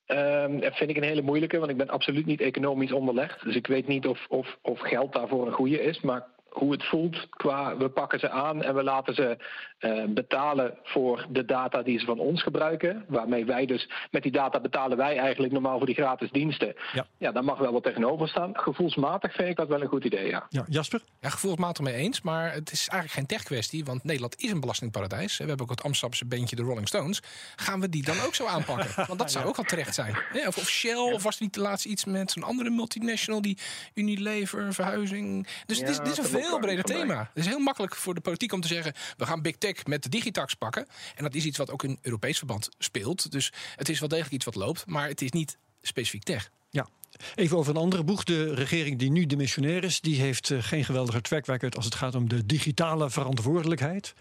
Ehm, 0.05 0.59
dat 0.59 0.75
vind 0.75 0.89
ik 0.89 0.97
een 0.97 1.03
hele 1.03 1.21
moeilijke, 1.21 1.57
want 1.57 1.71
ik 1.71 1.77
ben 1.77 1.89
absoluut 1.89 2.25
niet 2.25 2.41
economisch 2.41 2.91
onderlegd. 2.91 3.43
Dus 3.43 3.55
ik 3.55 3.67
weet 3.67 3.87
niet 3.87 4.07
of, 4.07 4.25
of, 4.29 4.57
of 4.61 4.79
geld 4.79 5.13
daarvoor 5.13 5.47
een 5.47 5.53
goede 5.53 5.81
is. 5.81 6.01
Maar 6.01 6.25
hoe 6.51 6.71
het 6.71 6.83
voelt 6.83 7.29
qua 7.29 7.77
we 7.77 7.89
pakken 7.89 8.19
ze 8.19 8.29
aan 8.29 8.63
en 8.63 8.75
we 8.75 8.83
laten 8.83 9.13
ze 9.13 9.37
eh, 9.79 10.03
betalen 10.07 10.77
voor 10.83 11.25
de 11.29 11.45
data 11.45 11.81
die 11.81 11.99
ze 11.99 12.05
van 12.05 12.19
ons 12.19 12.43
gebruiken. 12.43 13.05
Waarmee 13.07 13.45
wij 13.45 13.65
dus 13.65 13.89
met 14.11 14.23
die 14.23 14.31
data 14.31 14.59
betalen 14.59 14.97
wij 14.97 15.17
eigenlijk 15.17 15.53
normaal 15.53 15.77
voor 15.77 15.85
die 15.85 15.95
gratis 15.95 16.31
diensten. 16.31 16.75
Ja. 16.93 17.05
ja 17.17 17.31
daar 17.31 17.43
mag 17.43 17.57
wel 17.57 17.71
wat 17.71 17.83
tegenover 17.83 18.27
staan. 18.27 18.49
Gevoelsmatig 18.53 19.33
vind 19.33 19.49
ik 19.49 19.55
dat 19.55 19.67
wel 19.67 19.81
een 19.81 19.87
goed 19.87 20.03
idee, 20.03 20.27
ja. 20.27 20.45
Ja, 20.49 20.65
Jasper? 20.67 21.01
Ja, 21.19 21.29
gevoelsmatig 21.29 21.85
mee 21.85 21.93
eens, 21.93 22.21
maar 22.21 22.53
het 22.53 22.71
is 22.71 22.87
eigenlijk 22.87 23.11
geen 23.11 23.25
tech-kwestie, 23.25 23.85
want 23.85 24.03
Nederland 24.03 24.39
is 24.39 24.51
een 24.51 24.59
belastingparadijs. 24.59 25.37
We 25.37 25.45
hebben 25.45 25.65
ook 25.65 25.71
het 25.71 25.83
Amsterdamse 25.83 26.25
bandje 26.25 26.55
de 26.55 26.61
Rolling 26.61 26.87
Stones. 26.87 27.21
Gaan 27.55 27.79
we 27.79 27.89
die 27.89 28.03
dan 28.03 28.19
ook 28.25 28.35
zo 28.35 28.45
aanpakken? 28.45 29.05
Want 29.07 29.19
dat 29.19 29.31
zou 29.35 29.45
ook 29.45 29.57
al 29.57 29.63
terecht 29.63 29.95
zijn. 29.95 30.15
Hè, 30.31 30.47
Of, 30.47 30.57
of 30.57 30.69
Shell, 30.69 31.13
of 31.13 31.23
was 31.23 31.35
er 31.35 31.43
niet 31.43 31.53
de 31.53 31.61
laatste 31.61 31.89
iets 31.89 32.05
met 32.05 32.31
zo'n 32.31 32.43
andere 32.43 32.69
multinational, 32.69 33.41
die 33.41 33.57
Unilever, 33.93 34.73
verhuizing. 34.73 35.47
Dus 35.65 35.79
het 35.79 35.89
is, 35.89 35.97
dit 35.97 36.07
is 36.07 36.17
een 36.17 36.40
van 36.49 36.59
mij. 36.59 36.81
thema. 36.83 37.19
Het 37.33 37.43
is 37.43 37.45
heel 37.45 37.59
makkelijk 37.59 37.95
voor 37.95 38.13
de 38.13 38.21
politiek 38.21 38.53
om 38.53 38.61
te 38.61 38.67
zeggen, 38.67 38.93
we 39.17 39.25
gaan 39.25 39.41
big 39.41 39.55
tech 39.57 39.85
met 39.85 40.03
de 40.03 40.09
digitax 40.09 40.53
pakken. 40.53 40.87
En 41.15 41.23
dat 41.23 41.33
is 41.33 41.45
iets 41.45 41.57
wat 41.57 41.71
ook 41.71 41.83
in 41.83 41.99
Europees 42.01 42.37
verband 42.37 42.69
speelt. 42.77 43.31
Dus 43.31 43.51
het 43.75 43.89
is 43.89 43.99
wel 43.99 44.09
degelijk 44.09 44.33
iets 44.33 44.45
wat 44.45 44.55
loopt, 44.55 44.85
maar 44.85 45.07
het 45.07 45.21
is 45.21 45.31
niet 45.31 45.57
specifiek 45.81 46.23
tech. 46.23 46.49
Ja. 46.69 46.87
Even 47.35 47.57
over 47.57 47.75
een 47.75 47.81
andere 47.81 48.03
boeg. 48.03 48.23
De 48.23 48.53
regering 48.53 48.99
die 48.99 49.11
nu 49.11 49.25
demissionair 49.25 49.83
is, 49.83 50.01
die 50.01 50.21
heeft 50.21 50.49
eh, 50.49 50.57
geen 50.63 50.85
geweldige 50.85 51.21
track 51.21 51.45
record 51.45 51.75
als 51.75 51.85
het 51.85 51.95
gaat 51.95 52.15
om 52.15 52.29
de 52.29 52.45
digitale 52.45 53.09
verantwoordelijkheid. 53.09 54.13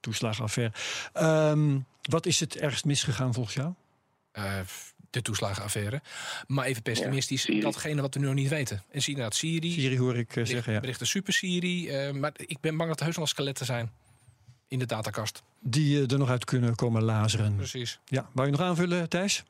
Toeslagenaffaire. 0.00 0.72
Ehm, 1.12 1.78
wat 2.02 2.26
is 2.26 2.40
het 2.40 2.56
ergst 2.56 2.84
misgegaan 2.84 3.34
volgens 3.34 3.54
jou? 3.54 3.72
eh, 4.32 4.60
de 5.10 5.22
toeslagenaffaire. 5.22 6.00
Maar 6.46 6.64
even 6.66 6.82
pessimistisch, 6.82 7.42
Syrië. 7.42 7.60
datgene 7.60 8.00
wat 8.00 8.14
we 8.14 8.20
nu 8.20 8.26
nog 8.26 8.34
niet 8.34 8.48
weten. 8.48 8.82
En 8.90 9.00
zie 9.00 9.08
inderdaad 9.14 9.34
Syrië, 9.34 9.70
Siri 9.72 9.98
hoor 9.98 10.16
ik 10.16 10.28
eh, 10.28 10.34
bericht- 10.34 10.50
zeggen. 10.50 10.72
Ja. 10.72 10.80
berichten 10.80 11.06
super 11.06 11.32
Syrië. 11.32 11.88
eh, 11.88 12.12
maar 12.12 12.32
ik 12.36 12.60
ben 12.60 12.76
bang 12.76 12.88
dat 12.88 12.98
er 12.98 13.04
heus 13.04 13.16
nog 13.16 13.24
wel 13.24 13.34
skeletten 13.34 13.66
zijn 13.66 13.90
in 14.68 14.78
de 14.78 14.86
datakast. 14.86 15.42
Die 15.60 15.96
eh, 16.02 16.12
er 16.12 16.18
nog 16.18 16.30
uit 16.30 16.44
kunnen 16.44 16.74
komen 16.74 17.02
lazeren. 17.02 17.56
Precies. 17.56 17.98
Ja, 18.04 18.28
wou 18.32 18.46
je 18.50 18.56
nog 18.56 18.62
aanvullen, 18.66 19.08
Thijs? 19.08 19.44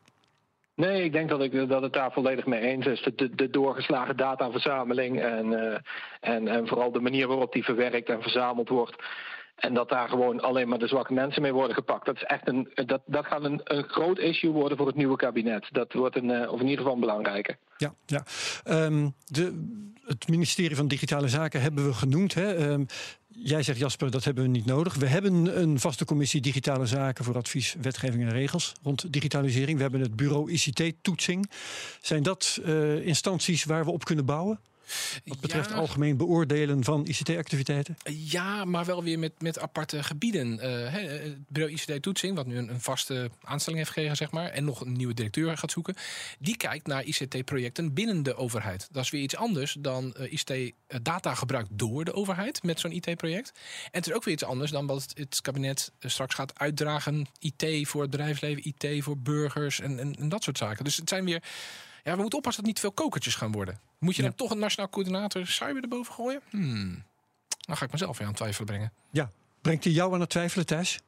Nee, 0.74 1.04
ik 1.04 1.12
denk 1.12 1.28
dat, 1.28 1.42
ik, 1.42 1.68
dat 1.68 1.82
het 1.82 1.92
daar 1.92 2.12
volledig 2.12 2.46
mee 2.46 2.60
eens 2.60 2.86
is. 2.86 3.02
De, 3.02 3.14
de, 3.14 3.34
de 3.34 3.50
doorgeslagen 3.50 4.16
dataverzameling 4.16 5.20
en, 5.20 5.52
eh, 5.72 5.78
en, 6.20 6.48
en 6.48 6.66
vooral 6.68 6.92
de 6.92 7.00
manier 7.00 7.26
waarop 7.28 7.52
die 7.52 7.64
verwerkt 7.64 8.08
en 8.08 8.22
verzameld 8.22 8.68
wordt. 8.68 8.96
En 9.58 9.74
dat 9.74 9.88
daar 9.88 10.08
gewoon 10.08 10.40
alleen 10.40 10.68
maar 10.68 10.78
de 10.78 10.86
zwakke 10.86 11.12
mensen 11.12 11.42
mee 11.42 11.52
worden 11.52 11.74
gepakt. 11.74 12.06
Dat, 12.06 12.16
is 12.16 12.24
echt 12.24 12.48
een, 12.48 12.68
dat, 12.74 13.00
dat 13.06 13.26
gaat 13.26 13.44
een, 13.44 13.60
een 13.64 13.84
groot 13.84 14.18
issue 14.18 14.50
worden 14.50 14.76
voor 14.78 14.86
het 14.86 14.96
nieuwe 14.96 15.16
kabinet. 15.16 15.66
Dat 15.72 15.92
wordt 15.92 16.16
een, 16.16 16.30
eh, 16.30 16.52
of 16.52 16.60
in 16.60 16.66
ieder 16.66 16.78
geval 16.78 16.94
een 16.94 17.00
belangrijke. 17.00 17.56
Ja, 17.76 17.94
ja. 18.06 18.24
Ehm, 18.64 19.08
de, 19.24 19.68
het 20.04 20.28
ministerie 20.28 20.76
van 20.76 20.88
Digitale 20.88 21.28
Zaken 21.28 21.60
hebben 21.60 21.86
we 21.86 21.94
genoemd. 21.94 22.34
Hè? 22.34 22.54
Ehm, 22.54 22.84
jij 23.28 23.62
zegt 23.62 23.78
Jasper, 23.78 24.10
dat 24.10 24.24
hebben 24.24 24.44
we 24.44 24.50
niet 24.50 24.66
nodig. 24.66 24.94
We 24.94 25.06
hebben 25.06 25.60
een 25.60 25.80
vaste 25.80 26.04
commissie 26.04 26.40
Digitale 26.40 26.86
Zaken 26.86 27.24
voor 27.24 27.36
advies, 27.36 27.76
wetgeving 27.80 28.22
en 28.22 28.30
regels 28.30 28.72
rond 28.82 29.12
digitalisering. 29.12 29.76
We 29.76 29.82
hebben 29.82 30.00
het 30.00 30.16
bureau 30.16 30.52
ICT-toetsing. 30.52 31.50
Zijn 32.00 32.22
dat 32.22 32.60
eh, 32.64 33.06
instanties 33.06 33.64
waar 33.64 33.84
we 33.84 33.90
op 33.90 34.04
kunnen 34.04 34.24
bouwen? 34.24 34.60
Wat 35.24 35.40
betreft 35.40 35.70
Ja. 35.70 35.76
algemeen 35.76 36.16
beoordelen 36.16 36.84
van 36.84 37.06
ICT-activiteiten? 37.06 37.96
Ja, 38.04 38.64
maar 38.64 38.84
wel 38.84 39.02
weer 39.02 39.18
met, 39.18 39.32
met 39.42 39.58
aparte 39.58 40.02
gebieden. 40.02 40.58
Hè, 40.90 41.00
het 41.00 41.48
bureau 41.48 41.72
ICT-toetsing, 41.74 42.36
wat 42.36 42.46
nu 42.46 42.56
een, 42.56 42.68
een 42.68 42.80
vaste 42.80 43.30
aanstelling 43.42 43.78
heeft 43.82 43.92
gekregen, 43.92 44.16
zeg 44.16 44.30
maar, 44.30 44.48
en 44.50 44.64
nog 44.64 44.80
een 44.80 44.92
nieuwe 44.92 45.14
directeur 45.14 45.56
gaat 45.58 45.70
zoeken, 45.70 45.94
die 46.38 46.56
kijkt 46.56 46.86
naar 46.86 47.04
ICT-projecten 47.04 47.94
binnen 47.94 48.22
de 48.22 48.36
overheid. 48.36 48.88
Dat 48.92 49.04
is 49.04 49.10
weer 49.10 49.22
iets 49.22 49.36
anders 49.36 49.76
dan 49.78 50.14
eh, 50.14 50.32
ICT-data 50.32 51.34
gebruikt 51.34 51.68
door 51.72 52.04
de 52.04 52.12
overheid 52.14 52.62
met 52.62 52.80
zo'n 52.80 52.92
IT-project. 52.92 53.52
En 53.84 53.88
het 53.90 54.06
is 54.06 54.12
ook 54.12 54.24
weer 54.24 54.34
iets 54.34 54.44
anders 54.44 54.70
dan 54.70 54.86
wat 54.86 55.06
het, 55.14 55.40
kabinet 55.40 55.92
straks 56.00 56.34
gaat 56.34 56.58
uitdragen. 56.58 57.26
IT 57.38 57.88
voor 57.88 58.02
het 58.02 58.10
bedrijfsleven, 58.10 58.62
IT 58.74 59.02
voor 59.04 59.18
burgers 59.18 59.80
en, 59.80 59.98
en, 59.98 60.14
en 60.14 60.28
dat 60.28 60.42
soort 60.42 60.58
zaken. 60.58 60.84
Dus 60.84 60.96
het 60.96 61.08
zijn 61.08 61.24
weer. 61.24 61.42
Ja, 62.04 62.14
we 62.14 62.20
moeten 62.20 62.38
oppassen 62.38 62.42
dat 62.42 62.56
het 62.56 62.66
niet 62.66 62.80
veel 62.80 63.04
kokertjes 63.04 63.34
gaan 63.34 63.52
worden. 63.52 63.80
Moet 63.98 64.16
je 64.16 64.22
Ja. 64.22 64.28
dan 64.28 64.36
toch 64.36 64.50
een 64.50 64.58
nationaal 64.58 64.88
coördinator 64.90 65.46
cyber 65.46 65.82
erboven 65.82 66.12
gooien? 66.14 66.40
Hmm. 66.50 67.02
Dan 67.60 67.76
ga 67.76 67.84
ik 67.84 67.92
mezelf 67.92 68.18
weer 68.18 68.26
aan 68.26 68.34
twijfelen 68.34 68.66
brengen. 68.66 68.92
Ja. 69.10 69.30
Brengt 69.60 69.84
hij 69.84 69.92
jou 69.92 70.14
aan 70.14 70.20
het 70.20 70.30
twijfelen, 70.30 70.66
Thijs? 70.66 70.98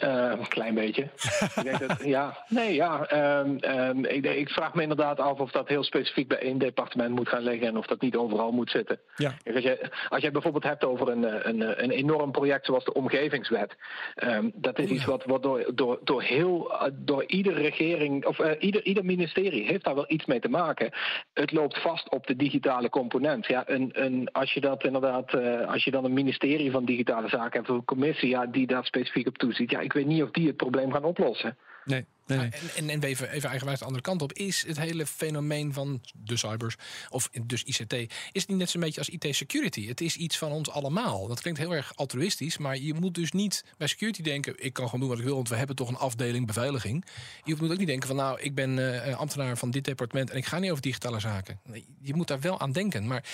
Eh, 0.00 0.30
een 0.38 0.48
klein 0.48 0.74
beetje. 0.74 1.02
ik 1.56 1.62
denk 1.62 1.88
dat, 1.88 2.04
ja, 2.04 2.44
nee, 2.48 2.74
ja. 2.74 3.06
ehm, 3.06 3.56
ehm, 3.56 4.04
ik, 4.04 4.24
ik 4.24 4.48
vraag 4.48 4.74
me 4.74 4.82
inderdaad 4.82 5.20
af 5.20 5.38
of 5.38 5.50
dat 5.50 5.68
heel 5.68 5.84
specifiek 5.84 6.28
bij 6.28 6.38
één 6.38 6.58
departement 6.58 7.14
moet 7.14 7.28
gaan 7.28 7.42
liggen 7.42 7.66
en 7.66 7.76
of 7.76 7.86
dat 7.86 8.00
niet 8.00 8.16
overal 8.16 8.52
moet 8.52 8.70
zitten. 8.70 8.98
Ja. 9.16 9.34
Kijk, 9.42 9.56
als, 9.56 9.64
je, 9.64 9.90
als 10.08 10.22
je 10.22 10.30
bijvoorbeeld 10.30 10.64
hebt 10.64 10.84
over 10.84 11.08
een, 11.08 11.24
eh, 11.24 11.38
een, 11.42 11.62
eh, 11.62 11.82
een 11.84 11.90
enorm 11.90 12.30
project 12.30 12.66
zoals 12.66 12.84
de 12.84 12.92
omgevingswet, 12.92 13.76
ehm, 14.14 14.50
dat 14.54 14.78
is 14.78 14.90
iets 14.90 15.04
wat, 15.04 15.24
wat 15.24 15.42
door, 15.42 15.70
door, 15.74 16.00
door, 16.04 16.22
heel, 16.22 16.72
door 16.92 17.24
iedere 17.26 17.60
regering 17.60 18.26
of 18.26 18.38
ieder, 18.58 18.84
ieder 18.84 19.04
ministerie 19.04 19.64
heeft 19.64 19.84
daar 19.84 19.94
wel 19.94 20.12
iets 20.12 20.24
mee 20.24 20.40
te 20.40 20.48
maken. 20.48 20.90
Het 21.32 21.52
loopt 21.52 21.80
vast 21.80 22.10
op 22.10 22.26
de 22.26 22.36
digitale 22.36 22.88
component. 22.88 23.46
Ja, 23.46 23.62
een, 23.66 23.90
een, 23.92 24.28
als 24.32 24.52
je 24.52 24.60
dat 24.60 24.84
inderdaad, 24.84 25.34
als 25.66 25.84
je 25.84 25.90
dan 25.90 26.04
een 26.04 26.12
ministerie 26.12 26.70
van 26.70 26.84
digitale 26.84 27.28
zaken 27.28 27.58
hebt, 27.58 27.70
of 27.70 27.76
een 27.76 27.84
commissie 27.84 28.28
ja, 28.28 28.46
die 28.46 28.66
daar 28.66 28.84
specifiek 28.84 29.26
op 29.26 29.38
toeziet, 29.38 29.70
ja, 29.70 29.80
ik 29.90 29.96
weet 29.96 30.06
niet 30.06 30.22
of 30.22 30.30
die 30.30 30.46
het 30.46 30.56
probleem 30.56 30.92
gaan 30.92 31.04
oplossen. 31.04 31.56
Nee. 31.84 32.06
nee, 32.26 32.38
nee. 32.38 32.50
En, 32.50 32.60
en, 32.76 32.90
en 32.90 33.02
even, 33.02 33.30
even 33.30 33.48
eigenwijs 33.48 33.78
de 33.78 33.84
andere 33.84 34.02
kant 34.02 34.22
op. 34.22 34.32
Is 34.32 34.64
het 34.66 34.78
hele 34.78 35.06
fenomeen 35.06 35.72
van 35.72 36.00
de 36.12 36.36
cybers, 36.36 36.76
of 37.08 37.28
dus 37.42 37.62
ICT, 37.62 37.92
is 37.92 38.08
het 38.32 38.48
niet 38.48 38.58
net 38.58 38.70
zo'n 38.70 38.80
beetje 38.80 38.98
als 38.98 39.08
IT-security? 39.08 39.86
Het 39.86 40.00
is 40.00 40.16
iets 40.16 40.38
van 40.38 40.52
ons 40.52 40.70
allemaal. 40.70 41.26
Dat 41.26 41.40
klinkt 41.40 41.60
heel 41.60 41.74
erg 41.74 41.92
altruïstisch, 41.94 42.58
maar 42.58 42.76
je 42.78 42.94
moet 42.94 43.14
dus 43.14 43.32
niet 43.32 43.64
bij 43.76 43.86
security 43.86 44.22
denken... 44.22 44.54
ik 44.64 44.72
kan 44.72 44.84
gewoon 44.84 45.00
doen 45.00 45.08
wat 45.08 45.18
ik 45.18 45.24
wil, 45.24 45.34
want 45.34 45.48
we 45.48 45.56
hebben 45.56 45.76
toch 45.76 45.88
een 45.88 45.96
afdeling 45.96 46.46
beveiliging. 46.46 47.04
Je 47.44 47.56
moet 47.60 47.70
ook 47.70 47.78
niet 47.78 47.86
denken 47.86 48.08
van 48.08 48.16
nou, 48.16 48.40
ik 48.40 48.54
ben 48.54 49.02
eh, 49.04 49.18
ambtenaar 49.18 49.56
van 49.56 49.70
dit 49.70 49.84
departement... 49.84 50.30
en 50.30 50.36
ik 50.36 50.46
ga 50.46 50.58
niet 50.58 50.70
over 50.70 50.82
digitale 50.82 51.20
zaken. 51.20 51.60
Nee, 51.64 51.84
je 52.02 52.14
moet 52.14 52.28
daar 52.28 52.40
wel 52.40 52.60
aan 52.60 52.72
denken, 52.72 53.06
maar 53.06 53.24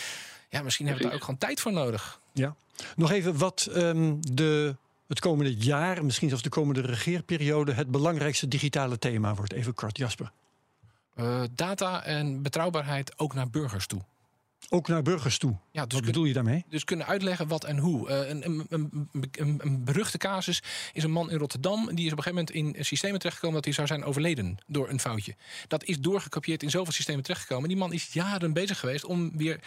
ja, 0.48 0.62
misschien 0.62 0.86
hebben 0.86 1.04
we 1.04 1.08
daar 1.08 1.18
ook 1.18 1.24
gewoon 1.24 1.40
tijd 1.40 1.60
voor 1.60 1.72
nodig. 1.72 2.20
Ja. 2.32 2.56
Nog 2.96 3.10
even 3.10 3.38
wat 3.38 3.68
ehm, 3.72 4.14
de, 4.20 4.76
het 5.08 5.20
komende 5.20 5.54
jaar, 5.54 6.04
misschien 6.04 6.28
zelfs 6.28 6.42
de 6.42 6.48
komende 6.48 6.80
regeerperiode, 6.80 7.72
het 7.72 7.90
belangrijkste 7.90 8.48
digitale 8.48 8.98
thema 8.98 9.34
wordt. 9.34 9.52
Even 9.52 9.74
kort, 9.74 9.98
Jasper. 9.98 10.32
Eh, 11.14 11.42
data 11.54 12.04
en 12.04 12.42
betrouwbaarheid 12.42 13.18
ook 13.18 13.34
naar 13.34 13.50
burgers 13.50 13.86
toe. 13.86 14.00
Ook 14.68 14.88
naar 14.88 15.02
burgers 15.02 15.38
toe. 15.38 15.56
Ja, 15.70 15.86
dus 15.86 15.98
Wat 15.98 16.06
bedoel 16.06 16.24
je 16.24 16.32
daarmee? 16.32 16.64
Dus 16.68 16.84
kunnen 16.84 17.06
uitleggen 17.06 17.48
wat 17.48 17.64
en 17.64 17.78
hoe. 17.78 18.08
Eh, 18.08 18.28
een, 18.28 18.44
een, 18.44 18.66
een, 18.68 19.08
een, 19.32 19.60
een 19.64 19.84
beruchte 19.84 20.18
casus 20.18 20.62
is 20.92 21.02
een 21.02 21.10
man 21.10 21.30
in 21.30 21.38
Rotterdam. 21.38 21.94
Die 21.94 22.06
is 22.06 22.12
op 22.12 22.18
een 22.18 22.24
gegeven 22.24 22.52
moment 22.52 22.76
in 22.78 22.84
systemen 22.84 23.18
terechtgekomen 23.18 23.56
dat 23.56 23.64
hij 23.64 23.74
zou 23.74 23.86
zijn 23.86 24.04
overleden 24.04 24.58
door 24.66 24.88
een 24.88 25.00
foutje. 25.00 25.34
Dat 25.68 25.84
is 25.84 26.00
doorgekopieerd 26.00 26.62
in 26.62 26.70
zoveel 26.70 26.92
systemen 26.92 27.22
terechtgekomen. 27.22 27.68
Die 27.68 27.78
man 27.78 27.92
is 27.92 28.12
jaren 28.12 28.52
bezig 28.52 28.80
geweest 28.80 29.04
om 29.04 29.36
weer 29.36 29.60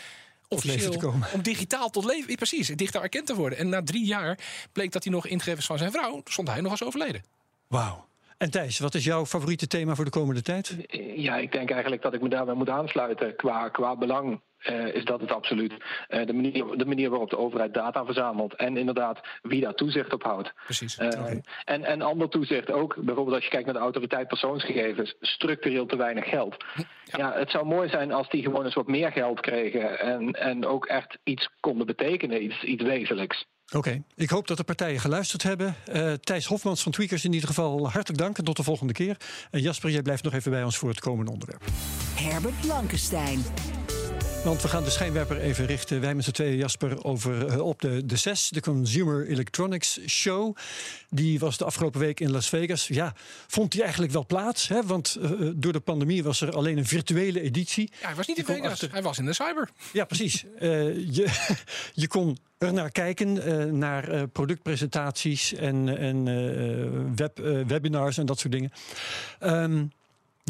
officieel 0.50 0.92
te 0.92 0.98
komen. 0.98 1.28
om 1.34 1.42
digitaal 1.42 1.90
tot 1.90 2.06
leven, 2.06 2.36
precies, 2.36 2.68
digitaal 2.68 3.04
erkend 3.04 3.26
te 3.26 3.36
worden. 3.36 3.58
En 3.58 3.70
na 3.70 3.84
drie 3.84 4.06
jaar 4.06 4.40
bleek 4.72 4.92
dat 4.92 5.04
hij 5.04 5.14
nog 5.14 5.28
ingegevens 5.28 5.66
van 5.66 5.78
zijn 5.78 5.92
vrouw, 5.92 6.22
stond 6.26 6.48
hij 6.48 6.62
nog 6.62 6.72
als 6.72 6.84
overleden. 6.84 7.24
Wauw. 7.68 8.08
En 8.38 8.52
Thijs, 8.52 8.80
wat 8.80 8.96
is 8.96 9.04
jouw 9.04 9.26
favoriete 9.26 9.68
thema 9.68 9.96
voor 9.96 10.06
de 10.06 10.12
komende 10.12 10.42
tijd? 10.42 10.76
Ja, 11.16 11.38
ik 11.38 11.52
denk 11.52 11.72
eigenlijk 11.72 12.02
dat 12.02 12.14
ik 12.14 12.22
me 12.22 12.30
daarbij 12.30 12.54
moet 12.56 12.70
aansluiten. 12.70 13.36
Qua, 13.36 13.70
qua 13.70 13.96
belang 13.96 14.42
uh, 14.70 14.96
is 14.96 15.06
dat 15.06 15.22
het 15.22 15.32
absoluut. 15.32 15.74
Uh, 15.74 16.26
de, 16.26 16.34
manier, 16.34 16.78
de 16.78 16.86
manier 16.86 17.10
waarop 17.10 17.30
de 17.30 17.38
overheid 17.38 17.74
data 17.74 18.06
verzamelt. 18.06 18.56
En 18.56 18.78
inderdaad 18.78 19.20
wie 19.42 19.62
daar 19.62 19.74
toezicht 19.74 20.14
op 20.14 20.24
houdt. 20.24 20.54
Precies. 20.66 21.00
Uh, 21.00 21.08
okay. 21.08 21.42
en, 21.66 21.84
en 21.84 22.02
ander 22.02 22.30
toezicht 22.30 22.72
ook. 22.72 22.96
Bijvoorbeeld 22.96 23.36
als 23.36 23.44
je 23.44 23.50
kijkt 23.50 23.66
naar 23.66 23.76
de 23.76 23.82
autoriteit 23.82 24.28
persoonsgegevens. 24.28 25.16
Structureel 25.20 25.86
te 25.86 25.96
weinig 25.96 26.30
geld. 26.30 26.64
Ja. 26.76 26.84
ja. 27.18 27.34
het 27.34 27.50
zou 27.50 27.66
mooi 27.66 27.90
zijn 27.90 28.12
als 28.12 28.30
die 28.30 28.44
gewoon 28.44 28.66
eens 28.66 28.74
wat 28.74 28.88
meer 28.88 29.12
geld 29.12 29.40
kregen. 29.40 30.00
En, 30.00 30.32
en 30.32 30.66
ook 30.66 30.86
echt 30.86 31.18
iets 31.24 31.50
konden 31.60 31.86
betekenen. 31.86 32.44
Iets, 32.44 32.64
iets 32.64 32.84
wezenlijks. 32.84 33.46
Oké, 33.70 33.78
okay. 33.78 34.04
ik 34.16 34.30
hoop 34.30 34.48
dat 34.48 34.58
de 34.58 34.64
partijen 34.64 35.00
geluisterd 35.00 35.44
hebben. 35.44 35.76
Uh, 35.94 36.14
Thijs 36.14 36.46
Hofmans 36.46 36.84
van 36.84 36.92
Tweakers 36.92 37.26
in 37.26 37.34
ieder 37.34 37.48
geval 37.48 37.90
hartelijk 37.90 38.18
dank 38.18 38.38
en 38.38 38.44
tot 38.44 38.58
de 38.58 38.64
volgende 38.64 38.94
keer. 38.94 39.18
En 39.52 39.62
Jasper, 39.62 39.90
jij 39.90 40.02
blijft 40.02 40.24
nog 40.24 40.34
even 40.34 40.52
bij 40.52 40.64
ons 40.64 40.78
voor 40.78 40.90
het 40.90 41.00
komende 41.00 41.32
onderwerp. 41.32 41.64
Herbert 42.16 42.62
Blankenstein. 42.62 43.40
Want 44.44 44.62
we 44.62 44.68
gaan 44.68 44.84
de 44.84 44.90
schijnwerper 44.90 45.40
even 45.40 45.66
richten, 45.66 46.02
wij 46.02 46.16
met 46.16 46.26
z'n 46.26 46.32
tweeën, 46.32 46.58
Jasper, 46.58 47.04
over, 47.04 47.54
uh, 47.54 47.62
op 47.62 47.82
de, 47.82 48.06
de 48.06 48.16
CES, 48.16 48.50
de 48.50 48.62
Consumer 48.62 49.28
Electronics 49.28 50.00
Show. 50.08 50.56
Die 51.10 51.40
was 51.40 51.58
de 51.58 51.66
afgelopen 51.66 52.00
week 52.00 52.20
in 52.20 52.32
Las 52.32 52.50
Vegas. 52.50 52.88
Ja, 52.88 53.14
vond 53.48 53.72
die 53.72 53.82
eigenlijk 53.82 54.12
wel 54.12 54.26
plaats? 54.26 54.68
Hè? 54.68 54.84
Want 54.84 55.18
uh, 55.22 55.52
door 55.56 55.74
de 55.74 55.80
pandemie 55.80 56.24
was 56.24 56.42
er 56.42 56.52
alleen 56.52 56.78
een 56.78 56.86
virtuele 56.86 57.42
editie. 57.42 57.92
Ja, 58.00 58.08
hij 58.08 58.16
was 58.16 58.28
niet 58.28 58.38
in 58.38 58.46
Vegas, 58.46 58.72
achter... 58.72 58.92
hij 58.92 59.02
was 59.02 59.18
in 59.18 59.26
de 59.26 59.34
cyber. 59.34 59.70
Ja, 59.94 60.06
precies. 60.06 60.44
Uh, 60.44 60.60
je, 61.18 61.54
je 61.94 62.08
kon 62.08 62.38
er 62.58 62.74
naar 62.74 62.92
kijken, 62.92 63.78
naar 63.78 64.28
productpresentaties 64.28 65.54
en, 65.54 65.98
en 65.98 67.16
web, 67.16 67.38
webinars 67.68 68.18
en 68.18 68.26
dat 68.26 68.40
soort 68.40 68.54
dingen. 68.54 68.72
Um, 69.40 69.92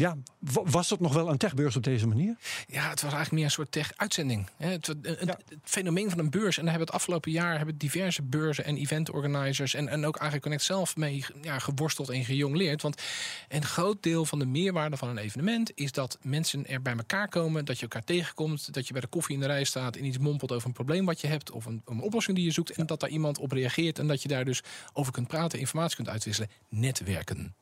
ja, 0.00 0.16
was 0.64 0.88
dat 0.88 1.00
nog 1.00 1.12
wel 1.12 1.28
een 1.30 1.36
techbeurs 1.36 1.76
op 1.76 1.82
deze 1.82 2.06
manier? 2.06 2.36
Ja, 2.66 2.88
het 2.88 3.02
was 3.02 3.12
eigenlijk 3.12 3.32
meer 3.32 3.44
een 3.44 3.50
soort 3.50 3.72
tech-uitzending. 3.72 4.48
Het, 4.56 4.86
het, 4.86 4.98
ja. 5.02 5.14
het, 5.14 5.44
fenomeen 5.62 6.10
van 6.10 6.18
een 6.18 6.30
beurs, 6.30 6.56
en 6.56 6.62
daar 6.62 6.70
hebben 6.70 6.86
het 6.86 6.96
afgelopen 6.96 7.30
jaar 7.30 7.56
hebben 7.56 7.78
diverse 7.78 8.22
beurzen 8.22 8.64
en 8.64 8.76
event-organizers 8.76 9.74
en, 9.74 9.88
en 9.88 10.04
ook 10.04 10.16
eigenlijk 10.16 10.42
Connect 10.42 10.62
zelf 10.62 10.96
mee 10.96 11.24
ja, 11.42 11.58
geworsteld 11.58 12.08
en 12.08 12.24
gejongleerd. 12.24 12.82
Want 12.82 13.02
een 13.48 13.64
groot 13.64 14.02
deel 14.02 14.24
van 14.24 14.38
de 14.38 14.46
meerwaarde 14.46 14.96
van 14.96 15.08
een 15.08 15.18
evenement 15.18 15.72
is 15.74 15.92
dat 15.92 16.18
mensen 16.22 16.66
er 16.66 16.82
bij 16.82 16.96
elkaar 16.96 17.28
komen, 17.28 17.64
dat 17.64 17.76
je 17.76 17.82
elkaar 17.82 18.04
tegenkomt, 18.04 18.74
dat 18.74 18.86
je 18.86 18.92
bij 18.92 19.02
de 19.02 19.06
koffie 19.06 19.34
in 19.34 19.40
de 19.40 19.46
rij 19.46 19.64
staat 19.64 19.96
en 19.96 20.04
iets 20.04 20.18
mompelt 20.18 20.52
over 20.52 20.66
een 20.66 20.74
probleem 20.74 21.04
wat 21.04 21.20
je 21.20 21.26
hebt 21.26 21.50
of 21.50 21.66
een, 21.66 21.82
een 21.84 22.00
oplossing 22.00 22.36
die 22.36 22.44
je 22.46 22.52
zoekt 22.52 22.70
en 22.70 22.86
dat 22.86 23.00
daar 23.00 23.10
iemand 23.10 23.38
op 23.38 23.52
reageert 23.52 23.98
en 23.98 24.06
dat 24.06 24.22
je 24.22 24.28
daar 24.28 24.44
dus 24.44 24.62
over 24.92 25.12
kunt 25.12 25.28
praten, 25.28 25.58
informatie 25.58 25.96
kunt 25.96 26.08
uitwisselen. 26.08 26.50
Netwerken. 26.68 27.54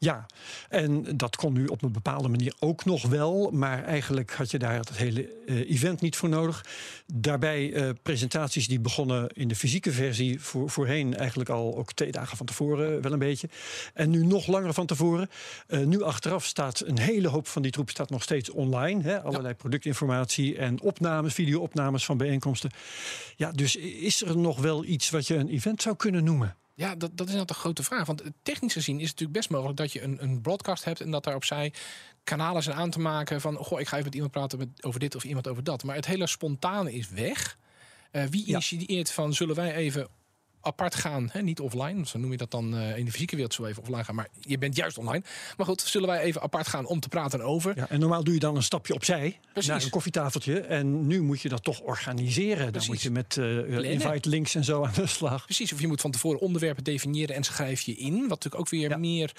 Ja, 0.00 0.26
en 0.68 1.16
dat 1.16 1.36
kon 1.36 1.52
nu 1.52 1.66
op 1.66 1.82
een 1.82 1.92
bepaalde 1.92 2.28
manier 2.28 2.54
ook 2.58 2.84
nog 2.84 3.06
wel. 3.06 3.50
Maar 3.50 3.84
eigenlijk 3.84 4.32
had 4.32 4.50
je 4.50 4.58
daar 4.58 4.76
het 4.76 4.96
hele 4.96 5.30
uh, 5.46 5.70
event 5.70 6.00
niet 6.00 6.16
voor 6.16 6.28
nodig. 6.28 6.64
Daarbij 7.06 7.70
uh, 7.70 7.90
presentaties 8.02 8.68
die 8.68 8.80
begonnen 8.80 9.28
in 9.28 9.48
de 9.48 9.56
fysieke 9.56 9.92
versie 9.92 10.40
voor, 10.40 10.70
voorheen 10.70 11.16
eigenlijk 11.16 11.50
al 11.50 11.76
ook 11.76 11.92
twee 11.92 12.12
dagen 12.12 12.36
van 12.36 12.46
tevoren 12.46 13.02
wel 13.02 13.12
een 13.12 13.18
beetje. 13.18 13.48
En 13.94 14.10
nu 14.10 14.26
nog 14.26 14.46
langer 14.46 14.74
van 14.74 14.86
tevoren. 14.86 15.28
Uh, 15.68 15.84
nu 15.86 16.02
achteraf 16.02 16.44
staat 16.44 16.80
een 16.86 16.98
hele 16.98 17.28
hoop 17.28 17.46
van 17.46 17.62
die 17.62 17.70
troep 17.70 17.90
staat 17.90 18.10
nog 18.10 18.22
steeds 18.22 18.50
online. 18.50 19.02
Hè? 19.02 19.22
Allerlei 19.22 19.48
ja. 19.48 19.54
productinformatie 19.54 20.56
en 20.56 20.80
opnames, 20.80 21.34
video-opnames 21.34 22.04
van 22.04 22.16
bijeenkomsten. 22.16 22.70
Ja, 23.36 23.52
dus 23.52 23.76
is 23.76 24.22
er 24.22 24.36
nog 24.36 24.60
wel 24.60 24.84
iets 24.84 25.10
wat 25.10 25.26
je 25.26 25.34
een 25.34 25.48
event 25.48 25.82
zou 25.82 25.96
kunnen 25.96 26.24
noemen? 26.24 26.56
Ja, 26.78 26.94
dat, 26.94 27.10
dat 27.14 27.28
is 27.28 27.34
nou 27.34 27.46
de 27.46 27.54
grote 27.54 27.82
vraag. 27.82 28.06
Want 28.06 28.22
technisch 28.42 28.72
gezien 28.72 29.00
is 29.00 29.08
het 29.08 29.10
natuurlijk 29.10 29.38
best 29.38 29.50
mogelijk 29.50 29.78
dat 29.78 29.92
je 29.92 30.02
een, 30.02 30.22
een 30.22 30.40
broadcast 30.40 30.84
hebt 30.84 31.00
en 31.00 31.10
dat 31.10 31.24
daar 31.24 31.34
opzij 31.34 31.72
kanalen 32.24 32.62
zijn 32.62 32.76
aan 32.76 32.90
te 32.90 33.00
maken 33.00 33.40
van 33.40 33.56
goh, 33.56 33.80
ik 33.80 33.88
ga 33.88 33.92
even 33.92 34.04
met 34.04 34.14
iemand 34.14 34.32
praten 34.32 34.58
met, 34.58 34.68
over 34.80 35.00
dit 35.00 35.14
of 35.14 35.24
iemand 35.24 35.48
over 35.48 35.64
dat. 35.64 35.84
Maar 35.84 35.94
het 35.94 36.06
hele 36.06 36.26
spontane 36.26 36.92
is 36.92 37.08
weg. 37.08 37.58
Uh, 38.12 38.22
wie 38.24 38.46
initieert 38.46 39.10
van 39.10 39.34
zullen 39.34 39.54
wij 39.54 39.74
even 39.74 40.08
apart 40.60 40.94
gaan, 40.94 41.28
hè, 41.32 41.42
niet 41.42 41.60
offline, 41.60 42.06
zo 42.06 42.18
noem 42.18 42.30
je 42.30 42.36
dat 42.36 42.50
dan 42.50 42.74
uh, 42.74 42.96
in 42.96 43.04
de 43.04 43.10
fysieke 43.10 43.34
wereld 43.34 43.54
zo 43.54 43.64
even 43.64 43.82
offline 43.82 44.04
gaan, 44.04 44.14
maar 44.14 44.28
je 44.40 44.58
bent 44.58 44.76
juist 44.76 44.98
online. 44.98 45.24
Maar 45.56 45.66
goed, 45.66 45.80
zullen 45.80 46.08
wij 46.08 46.20
even 46.20 46.42
apart 46.42 46.68
gaan 46.68 46.86
om 46.86 47.00
te 47.00 47.08
praten 47.08 47.40
over. 47.40 47.72
Ja, 47.76 47.88
en 47.88 48.00
normaal 48.00 48.24
doe 48.24 48.34
je 48.34 48.40
dan 48.40 48.56
een 48.56 48.62
stapje 48.62 48.94
opzij 48.94 49.38
Precies. 49.52 49.70
naar 49.70 49.82
een 49.82 49.90
koffietafeltje 49.90 50.60
en 50.60 51.06
nu 51.06 51.22
moet 51.22 51.40
je 51.40 51.48
dat 51.48 51.62
toch 51.62 51.80
organiseren. 51.80 52.72
Dan 52.72 52.82
moet 52.86 53.02
je 53.02 53.10
met 53.10 53.36
uh, 53.36 53.90
invite 53.90 54.28
links 54.28 54.54
en 54.54 54.64
zo 54.64 54.84
aan 54.84 54.94
de 54.94 55.06
slag. 55.06 55.44
Precies, 55.44 55.72
of 55.72 55.80
je 55.80 55.86
moet 55.86 56.00
van 56.00 56.10
tevoren 56.10 56.40
onderwerpen 56.40 56.84
definiëren 56.84 57.34
en 57.34 57.44
schrijf 57.44 57.80
je 57.80 57.96
in, 57.96 58.12
wat 58.12 58.28
natuurlijk 58.28 58.60
ook 58.60 58.68
weer 58.68 58.90
ja. 58.90 58.96
meer 58.96 59.32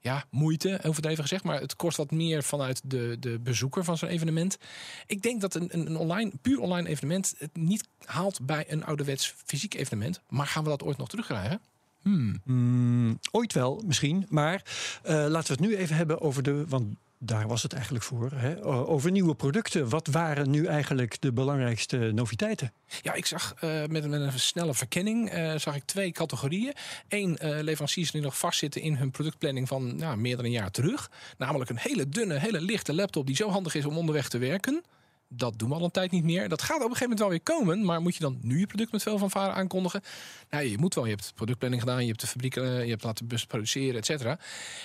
ja, 0.00 0.24
moeite, 0.30 0.80
overdreven 0.82 1.22
gezegd, 1.22 1.44
maar 1.44 1.60
het 1.60 1.76
kost 1.76 1.96
wat 1.96 2.10
meer 2.10 2.42
vanuit 2.42 2.80
de, 2.84 3.16
de 3.20 3.38
bezoeker 3.38 3.84
van 3.84 3.98
zo'n 3.98 4.08
evenement. 4.08 4.58
Ik 5.06 5.22
denk 5.22 5.40
dat 5.40 5.54
een, 5.54 5.68
een 5.70 5.96
online, 5.96 6.32
puur 6.42 6.60
online 6.60 6.88
evenement 6.88 7.34
het 7.38 7.56
niet 7.56 7.88
haalt 8.04 8.46
bij 8.46 8.64
een 8.68 8.84
ouderwets 8.84 9.34
fysiek 9.44 9.74
evenement, 9.74 10.20
maar 10.28 10.46
gaan 10.46 10.64
we 10.64 10.65
dat 10.70 10.82
ooit 10.82 10.96
nog 10.96 11.08
terugkrijgen? 11.08 11.60
Hmm. 12.02 12.40
Mm, 12.44 13.18
ooit 13.30 13.52
wel, 13.52 13.82
misschien. 13.86 14.26
Maar 14.28 14.62
uh, 15.06 15.12
laten 15.28 15.56
we 15.56 15.62
het 15.62 15.70
nu 15.70 15.76
even 15.76 15.96
hebben 15.96 16.20
over 16.20 16.42
de. 16.42 16.64
Want 16.68 16.96
daar 17.18 17.48
was 17.48 17.62
het 17.62 17.72
eigenlijk 17.72 18.04
voor. 18.04 18.30
Hè? 18.34 18.64
Over 18.64 19.10
nieuwe 19.10 19.34
producten. 19.34 19.88
Wat 19.88 20.06
waren 20.06 20.50
nu 20.50 20.66
eigenlijk 20.66 21.20
de 21.20 21.32
belangrijkste 21.32 21.96
noviteiten? 22.14 22.72
Ja, 23.02 23.12
ik 23.12 23.26
zag 23.26 23.54
uh, 23.64 23.70
met, 23.86 24.08
met, 24.08 24.20
een 24.20 24.40
snelle 24.40 24.74
verkenning 24.74 25.34
uh, 25.34 25.54
zag 25.56 25.76
ik 25.76 25.84
twee 25.84 26.12
categorieën. 26.12 26.72
Eén, 27.08 27.38
uh, 27.42 27.60
leveranciers 27.60 28.10
die 28.10 28.20
nog 28.20 28.38
vastzitten 28.38 28.80
in 28.80 28.96
hun 28.96 29.10
productplanning 29.10 29.68
van 29.68 29.96
nou, 29.96 30.16
meer 30.16 30.36
dan 30.36 30.44
een 30.44 30.50
jaar 30.50 30.70
terug. 30.70 31.10
Namelijk 31.38 31.70
een 31.70 31.78
hele 31.78 32.08
dunne, 32.08 32.38
hele 32.38 32.60
lichte 32.60 32.94
laptop 32.94 33.26
die 33.26 33.36
zo 33.36 33.50
handig 33.50 33.74
is 33.74 33.84
om 33.84 33.96
onderweg 33.96 34.28
te 34.28 34.38
werken. 34.38 34.84
Dat 35.28 35.58
doen 35.58 35.68
we 35.68 35.74
al 35.74 35.84
een 35.84 35.90
tijd 35.90 36.10
niet 36.10 36.24
meer. 36.24 36.48
Dat 36.48 36.62
gaat 36.62 36.76
op 36.76 36.90
een 36.90 36.96
gegeven 36.96 37.08
moment 37.08 37.20
wel 37.20 37.28
weer 37.28 37.40
komen. 37.40 37.84
Maar 37.84 38.00
moet 38.00 38.14
je 38.14 38.20
dan 38.20 38.38
nu 38.42 38.58
je 38.58 38.66
product 38.66 38.92
met 38.92 39.02
veel 39.02 39.18
van 39.18 39.30
varen 39.30 39.54
aankondigen? 39.54 40.02
Nou, 40.50 40.64
je 40.64 40.78
moet 40.78 40.94
wel. 40.94 41.04
Je 41.04 41.10
hebt 41.10 41.32
productplanning 41.34 41.82
gedaan. 41.82 42.00
Je 42.00 42.06
hebt 42.06 42.20
de 42.20 42.26
fabriek 42.26 42.56
uh, 42.56 42.84
je 42.84 42.90
hebt 42.90 43.04
laten 43.04 43.26
produceren, 43.48 43.96
et 43.96 44.06
cetera. 44.06 44.38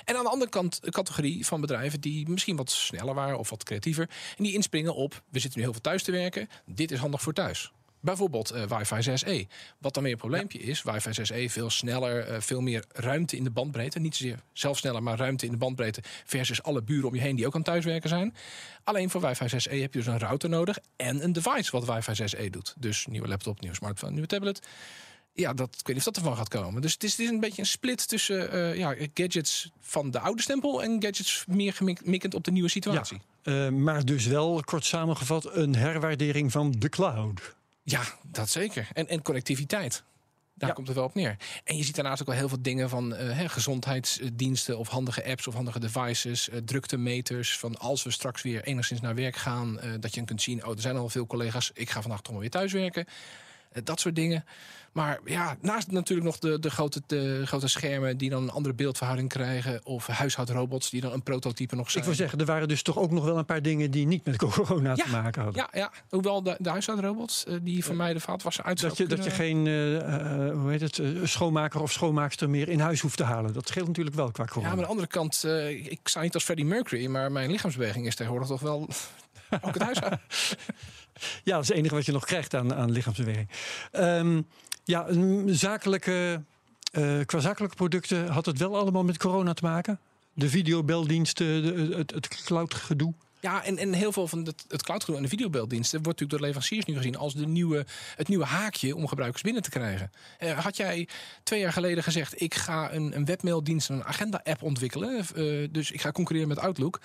En 0.05 0.15
aan 0.15 0.23
de 0.23 0.29
andere 0.29 0.51
kant 0.51 0.79
categorie 0.89 1.45
van 1.45 1.61
bedrijven 1.61 2.01
die 2.01 2.29
misschien 2.29 2.55
wat 2.55 2.71
sneller 2.71 3.13
waren 3.13 3.39
of 3.39 3.49
wat 3.49 3.63
creatiever. 3.63 4.09
En 4.37 4.43
die 4.43 4.53
inspringen 4.53 4.95
op, 4.95 5.23
we 5.29 5.39
zitten 5.39 5.59
nu 5.59 5.65
heel 5.65 5.73
veel 5.73 5.81
thuis 5.81 6.03
te 6.03 6.11
werken. 6.11 6.49
Dit 6.65 6.91
is 6.91 6.99
handig 6.99 7.21
voor 7.21 7.33
thuis. 7.33 7.71
Bijvoorbeeld 8.01 8.53
uh, 8.55 8.63
wifi 8.63 9.09
6E. 9.09 9.47
Wat 9.77 9.93
dan 9.93 10.03
weer 10.03 10.11
een 10.11 10.17
probleempje 10.17 10.59
ja. 10.59 10.65
is, 10.65 10.83
wifi 10.83 11.09
6E 11.09 11.51
veel 11.51 11.69
sneller, 11.69 12.31
uh, 12.31 12.39
veel 12.39 12.61
meer 12.61 12.85
ruimte 12.93 13.35
in 13.37 13.43
de 13.43 13.49
bandbreedte. 13.49 13.99
Niet 13.99 14.15
zozeer 14.15 14.39
zelf 14.53 14.77
sneller, 14.77 15.03
maar 15.03 15.17
ruimte 15.17 15.45
in 15.45 15.51
de 15.51 15.57
bandbreedte 15.57 16.01
versus 16.25 16.63
alle 16.63 16.81
buren 16.81 17.07
om 17.07 17.15
je 17.15 17.21
heen 17.21 17.35
die 17.35 17.45
ook 17.45 17.55
aan 17.55 17.63
thuiswerken 17.63 18.09
zijn. 18.09 18.35
Alleen 18.83 19.09
voor 19.09 19.21
wifi 19.21 19.45
6E 19.45 19.71
heb 19.79 19.93
je 19.93 19.99
dus 19.99 20.05
een 20.05 20.19
router 20.19 20.49
nodig 20.49 20.77
en 20.95 21.23
een 21.23 21.33
device 21.33 21.71
wat 21.71 21.85
wifi 21.85 22.23
6E 22.23 22.49
doet. 22.49 22.73
Dus 22.77 23.05
nieuwe 23.05 23.27
laptop, 23.27 23.59
nieuwe 23.61 23.75
smartphone, 23.75 24.11
nieuwe 24.11 24.27
tablet. 24.27 24.67
Ja, 25.33 25.53
dat, 25.53 25.75
ik 25.79 25.87
weet 25.87 25.95
niet 25.95 26.07
of 26.07 26.13
dat 26.13 26.17
ervan 26.17 26.37
gaat 26.37 26.47
komen. 26.47 26.81
Dus 26.81 26.93
het 26.93 27.03
is, 27.03 27.11
het 27.11 27.19
is 27.19 27.29
een 27.29 27.39
beetje 27.39 27.61
een 27.61 27.67
split 27.67 28.07
tussen 28.07 28.55
uh, 28.55 28.77
ja, 28.77 28.95
gadgets 29.13 29.71
van 29.79 30.11
de 30.11 30.19
oude 30.19 30.41
stempel 30.41 30.83
en 30.83 31.03
gadgets 31.03 31.43
meer 31.47 31.73
gemikkend 31.73 32.33
op 32.33 32.43
de 32.43 32.51
nieuwe 32.51 32.69
situatie. 32.69 33.21
Ja, 33.43 33.71
maar 33.71 34.05
dus 34.05 34.25
wel, 34.25 34.61
kort 34.65 34.85
samengevat, 34.85 35.55
een 35.55 35.75
herwaardering 35.75 36.51
van 36.51 36.71
de 36.71 36.89
cloud. 36.89 37.55
Ja, 37.83 38.03
dat 38.23 38.49
zeker. 38.49 38.87
En, 38.93 39.07
en 39.07 39.21
connectiviteit. 39.21 40.03
Daar 40.53 40.69
ja. 40.69 40.75
komt 40.75 40.87
het 40.87 40.97
wel 40.97 41.05
op 41.05 41.15
neer. 41.15 41.37
En 41.63 41.77
je 41.77 41.83
ziet 41.83 41.95
daarnaast 41.95 42.21
ook 42.21 42.27
wel 42.27 42.37
heel 42.37 42.49
veel 42.49 42.61
dingen 42.61 42.89
van 42.89 43.13
uh, 43.13 43.49
gezondheidsdiensten 43.49 44.77
of 44.77 44.87
handige 44.87 45.25
apps 45.25 45.47
of 45.47 45.53
handige 45.53 45.79
devices, 45.79 46.49
uh, 46.49 46.57
druktemeters. 46.57 47.57
Van 47.57 47.77
als 47.77 48.03
we 48.03 48.11
straks 48.11 48.41
weer 48.41 48.63
enigszins 48.63 49.01
naar 49.01 49.15
werk 49.15 49.35
gaan, 49.35 49.79
uh, 49.83 49.93
dat 49.99 50.15
je 50.15 50.23
kunt 50.23 50.41
zien, 50.41 50.65
oh, 50.65 50.71
er 50.71 50.81
zijn 50.81 50.97
al 50.97 51.09
veel 51.09 51.27
collega's, 51.27 51.71
ik 51.73 51.89
ga 51.89 52.01
vandaag 52.01 52.21
toch 52.21 52.31
maar 52.31 52.41
weer 52.41 52.49
thuiswerken. 52.49 53.05
Dat 53.83 53.99
soort 53.99 54.15
dingen. 54.15 54.45
Maar 54.91 55.19
ja, 55.25 55.57
naast 55.61 55.91
natuurlijk 55.91 56.27
nog 56.27 56.39
de, 56.39 56.59
de, 56.59 56.69
grote, 56.69 57.01
de 57.07 57.41
grote 57.45 57.67
schermen 57.67 58.17
die 58.17 58.29
dan 58.29 58.43
een 58.43 58.49
andere 58.49 58.75
beeldverhouding 58.75 59.29
krijgen. 59.29 59.85
Of 59.85 60.07
huishoudrobots 60.07 60.89
die 60.89 61.01
dan 61.01 61.11
een 61.11 61.23
prototype 61.23 61.75
nog 61.75 61.91
zijn. 61.91 62.03
Ik 62.03 62.09
wil 62.09 62.17
zeggen, 62.17 62.39
er 62.39 62.45
waren 62.45 62.67
dus 62.67 62.81
toch 62.81 62.97
ook 62.97 63.11
nog 63.11 63.23
wel 63.23 63.37
een 63.37 63.45
paar 63.45 63.61
dingen 63.61 63.91
die 63.91 64.07
niet 64.07 64.25
met 64.25 64.37
corona 64.45 64.93
ja, 64.95 65.03
te 65.03 65.09
maken 65.11 65.43
hadden. 65.43 65.67
Ja, 65.71 65.79
ja. 65.79 65.91
hoewel 66.09 66.43
de, 66.43 66.55
de 66.59 66.69
huishoudrobots 66.69 67.45
uh, 67.47 67.55
die 67.61 67.85
voor 67.85 67.95
mij 67.95 68.13
de 68.13 68.19
vaatwasser 68.19 68.63
uit 68.63 68.81
dat 68.81 68.97
je, 68.97 69.07
dat 69.07 69.23
je 69.23 69.29
geen 69.29 69.65
uh, 69.65 70.53
hoe 70.53 70.69
heet 70.69 70.81
het, 70.81 71.01
schoonmaker 71.23 71.81
of 71.81 71.91
schoonmaakster 71.91 72.49
meer 72.49 72.69
in 72.69 72.79
huis 72.79 73.01
hoeft 73.01 73.17
te 73.17 73.23
halen. 73.23 73.53
Dat 73.53 73.67
scheelt 73.67 73.87
natuurlijk 73.87 74.15
wel 74.15 74.31
qua 74.31 74.45
corona. 74.45 74.69
Ja, 74.69 74.75
maar 74.75 74.83
aan 74.83 74.89
de 74.89 74.89
andere 74.89 75.07
kant, 75.07 75.43
ik 75.89 75.99
sta 76.03 76.21
niet 76.21 76.33
als 76.33 76.43
Freddie 76.43 76.65
Mercury, 76.65 77.07
maar 77.07 77.31
mijn 77.31 77.51
lichaamsbeweging 77.51 78.07
is 78.07 78.15
tegenwoordig 78.15 78.49
toch 78.49 78.61
wel 78.61 78.87
ook 79.61 79.73
het 79.73 79.83
huishouden. 79.83 80.21
ja, 81.43 81.53
dat 81.53 81.61
is 81.61 81.67
het 81.67 81.77
enige 81.77 81.95
wat 81.95 82.05
je 82.05 82.11
nog 82.11 82.25
krijgt 82.25 82.55
aan, 82.55 82.73
aan 82.73 82.91
lichaamsbeweging. 82.91 83.49
Um, 83.91 84.47
ja, 84.83 85.07
zakelijke, 85.45 86.43
uh, 86.97 87.25
qua 87.25 87.39
zakelijke 87.39 87.75
producten 87.75 88.27
had 88.27 88.45
het 88.45 88.57
wel 88.57 88.77
allemaal 88.77 89.03
met 89.03 89.17
corona 89.17 89.53
te 89.53 89.63
maken? 89.63 89.99
De 90.33 90.49
videobeldiensten, 90.49 91.63
de, 91.63 91.95
het, 91.97 92.11
het 92.11 92.27
cloud 92.27 92.73
gedoe? 92.73 93.13
Ja, 93.41 93.63
en, 93.63 93.77
en 93.77 93.93
heel 93.93 94.11
veel 94.11 94.27
van 94.27 94.45
het, 94.45 94.65
het 94.67 94.83
cloudgroen 94.83 95.15
en 95.15 95.21
de 95.21 95.27
videobeelddiensten 95.27 96.03
wordt 96.03 96.19
natuurlijk 96.19 96.39
door 96.39 96.47
leveranciers 96.47 96.85
nu 96.85 96.95
gezien 96.95 97.17
als 97.17 97.33
de 97.33 97.47
nieuwe, 97.47 97.85
het 98.15 98.27
nieuwe 98.27 98.45
haakje 98.45 98.95
om 98.95 99.07
gebruikers 99.07 99.41
binnen 99.41 99.61
te 99.61 99.69
krijgen. 99.69 100.11
Eh, 100.37 100.59
had 100.59 100.77
jij 100.77 101.07
twee 101.43 101.59
jaar 101.59 101.73
geleden 101.73 102.03
gezegd: 102.03 102.41
ik 102.41 102.55
ga 102.55 102.93
een, 102.93 103.15
een 103.15 103.25
webmaildienst, 103.25 103.89
een 103.89 104.03
agenda-app 104.03 104.63
ontwikkelen, 104.63 105.25
eh, 105.35 105.67
dus 105.71 105.91
ik 105.91 106.01
ga 106.01 106.11
concurreren 106.11 106.49
met 106.49 106.59
Outlook. 106.59 106.99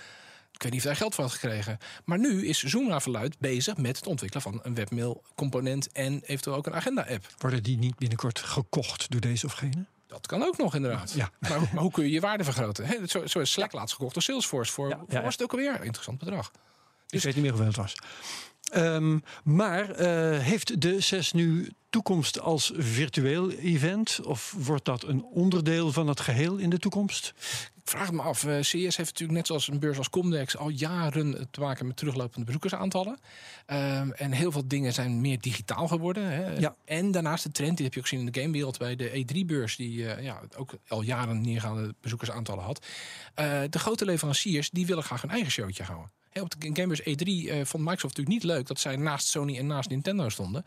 Ik 0.56 0.62
weet 0.62 0.72
niet 0.72 0.80
of 0.80 0.86
hij 0.86 0.96
geld 0.96 1.14
voor 1.14 1.24
had 1.24 1.32
gekregen. 1.32 1.78
Maar 2.04 2.18
nu 2.18 2.46
is 2.46 2.62
Zoom 2.62 2.88
naar 2.88 3.02
verluid 3.02 3.38
bezig 3.38 3.76
met 3.76 3.96
het 3.96 4.06
ontwikkelen 4.06 4.42
van 4.42 4.60
een 4.62 4.74
webmail-component 4.74 5.92
en 5.92 6.20
eventueel 6.24 6.56
ook 6.56 6.66
een 6.66 6.74
agenda-app. 6.74 7.26
Worden 7.38 7.62
die 7.62 7.78
niet 7.78 7.96
binnenkort 7.96 8.38
gekocht 8.38 9.10
door 9.10 9.20
deze 9.20 9.46
of 9.46 9.52
gene? 9.52 9.84
Dat 10.06 10.26
kan 10.26 10.42
ook 10.42 10.56
nog 10.56 10.74
inderdaad. 10.74 11.12
Ja. 11.12 11.30
Maar, 11.48 11.58
hoe- 11.58 11.68
maar 11.72 11.82
hoe 11.82 11.90
kun 11.92 12.04
je 12.04 12.10
je 12.10 12.20
waarde 12.20 12.44
vergroten? 12.44 12.86
Hè, 12.86 13.06
zo, 13.06 13.26
zo 13.26 13.38
is 13.40 13.52
Slack 13.52 13.72
laatst 13.72 13.94
gekocht 13.94 14.14
door 14.14 14.22
Salesforce 14.22 14.72
voor, 14.72 14.88
Ja, 15.08 15.22
was 15.22 15.32
het 15.32 15.42
ook 15.42 15.50
alweer 15.52 15.74
een 15.74 15.84
interessant 15.84 16.18
bedrag. 16.18 16.50
Ik 17.08 17.22
weet 17.22 17.34
niet 17.34 17.42
meer 17.42 17.50
hoeveel 17.52 17.66
het 17.68 17.76
was. 17.76 17.94
Ehm, 18.72 19.18
maar 19.44 19.90
eh, 19.90 20.38
heeft 20.38 20.80
de 20.80 21.00
6 21.00 21.32
nu 21.32 21.68
toekomst 21.90 22.40
als 22.40 22.72
virtueel 22.76 23.50
event? 23.50 24.20
Of 24.24 24.54
wordt 24.58 24.84
dat 24.84 25.02
een 25.02 25.24
onderdeel 25.24 25.92
van 25.92 26.08
het 26.08 26.20
geheel 26.20 26.56
in 26.56 26.70
de 26.70 26.78
toekomst? 26.78 27.34
Ik 27.74 27.92
vraag 27.92 28.12
me 28.12 28.22
af. 28.22 28.44
eh, 28.44 28.60
CS 28.60 28.70
heeft 28.72 28.98
natuurlijk 28.98 29.38
net 29.38 29.46
zoals 29.46 29.68
een 29.68 29.78
beurs 29.78 29.98
als 29.98 30.10
Comdex 30.10 30.56
al 30.56 30.68
jaren 30.68 31.48
te 31.50 31.60
maken 31.60 31.86
met 31.86 31.96
teruglopende 31.96 32.44
bezoekersaantallen. 32.46 33.18
Ehm, 33.66 34.10
en 34.10 34.32
heel 34.32 34.52
veel 34.52 34.68
dingen 34.68 34.92
zijn 34.92 35.20
meer 35.20 35.40
digitaal 35.40 35.88
geworden. 35.88 36.30
Hè. 36.30 36.58
Ja. 36.58 36.76
En 36.84 37.10
daarnaast 37.10 37.44
de 37.44 37.50
trend, 37.50 37.76
die 37.76 37.84
heb 37.84 37.94
je 37.94 38.00
ook 38.00 38.08
gezien 38.08 38.26
in 38.26 38.32
de 38.32 38.40
gamewereld 38.40 38.78
bij 38.78 38.96
de 38.96 39.24
E3-beurs, 39.24 39.76
die 39.76 40.08
eh, 40.08 40.24
ja, 40.24 40.40
ook 40.56 40.74
al 40.88 41.02
jaren 41.02 41.40
neergaande 41.40 41.94
bezoekersaantallen 42.00 42.64
had. 42.64 42.86
De 43.70 43.78
grote 43.78 44.04
leveranciers 44.04 44.70
die 44.70 44.86
willen 44.86 45.02
graag 45.02 45.22
een 45.22 45.30
eigen 45.30 45.50
showtje 45.50 45.82
houden. 45.82 46.10
Op 46.40 46.60
de 46.60 46.70
Gamebeurs 46.72 47.00
E3 47.00 47.04
eh, 47.04 47.64
vond 47.64 47.84
Microsoft 47.84 48.16
natuurlijk 48.16 48.28
niet 48.28 48.42
leuk 48.42 48.66
dat 48.66 48.80
zij 48.80 48.96
naast 48.96 49.26
Sony 49.26 49.58
en 49.58 49.66
naast 49.66 49.88
Nintendo 49.88 50.28
stonden. 50.28 50.64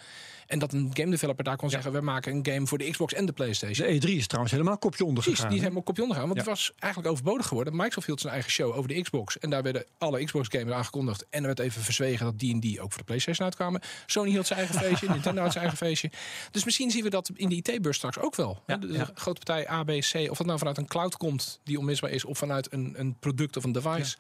En 0.48 0.60
dat 0.60 0.74
een 0.74 0.90
game 0.94 1.10
developer 1.10 1.44
daar 1.44 1.56
kon 1.56 1.70
zeggen: 1.70 1.92
we 1.92 2.02
maken 2.02 2.34
een 2.34 2.46
game 2.46 2.68
voor 2.68 2.78
de 2.78 2.90
Xbox 2.90 3.14
en 3.14 3.26
de 3.26 3.32
PlayStation. 3.32 3.88
De 3.88 4.08
E3 4.08 4.10
is 4.10 4.28
trouwens 4.28 4.54
helemaal 4.54 4.78
kopje 4.78 5.06
onder 5.06 5.24
Precies, 5.24 5.40
gegaan. 5.40 5.50
die 5.50 5.60
zijn 5.60 5.72
helemaal 5.72 5.84
kopje 5.84 6.02
ondergaan. 6.02 6.26
Want 6.28 6.38
het 6.38 6.48
was 6.48 6.72
eigenlijk 6.80 7.14
overbodig 7.14 7.48
geworden. 7.48 7.76
Microsoft 7.76 8.06
hield 8.06 8.20
zijn 8.20 8.34
eigen 8.34 8.52
show 8.52 8.76
over 8.76 8.88
de 8.88 9.02
Xbox. 9.02 9.40
En 9.40 9.50
daar 9.50 9.64
werden 9.64 9.86
alle 9.98 10.24
Xbox-games 10.24 10.74
aangekondigd. 10.74 11.26
En 11.30 11.40
er 11.40 11.46
werd 11.46 11.60
even 11.60 11.82
verzwegen 11.82 12.26
dat 12.26 12.40
die 12.40 12.54
en 12.54 12.60
die 12.60 12.82
ook 12.82 12.90
voor 12.90 13.00
de 13.00 13.06
PlayStation 13.06 13.46
uitkwamen. 13.46 13.82
Sony 14.06 14.30
hield 14.30 14.48
zijn 14.48 14.60
eigen 14.60 14.80
feestje. 14.84 15.10
Nintendo 15.10 15.42
had 15.42 15.52
zijn 15.52 15.64
eigen 15.64 15.86
feestje. 15.86 16.12
Dus 16.52 16.64
misschien 16.64 16.92
zien 16.92 17.04
we 17.04 17.10
dat 17.10 17.32
in 17.36 17.50
de 17.50 17.56
IT-beurs 17.56 17.98
straks 17.98 18.20
ook 18.20 18.36
wel. 18.36 18.64
Ja, 18.68 18.78
de, 18.78 18.88
de 18.88 18.94
ja. 18.94 19.10
grote 19.14 19.42
partij 19.46 19.70
A, 19.70 19.84
B, 19.84 19.88
C. 19.88 20.14
Of 20.30 20.38
dat 20.38 20.46
nou 20.46 20.58
vanuit 20.58 20.78
een 20.78 20.88
cloud 20.88 21.18
komt 21.18 21.60
die 21.64 21.80
onmisbaar 21.80 22.12
is. 22.12 22.26
Of 22.26 22.38
vanuit 22.38 22.74
een, 22.74 22.94
een 22.98 23.16
product 23.20 23.58
of 23.58 23.64
een 23.64 23.72
device. 23.72 24.18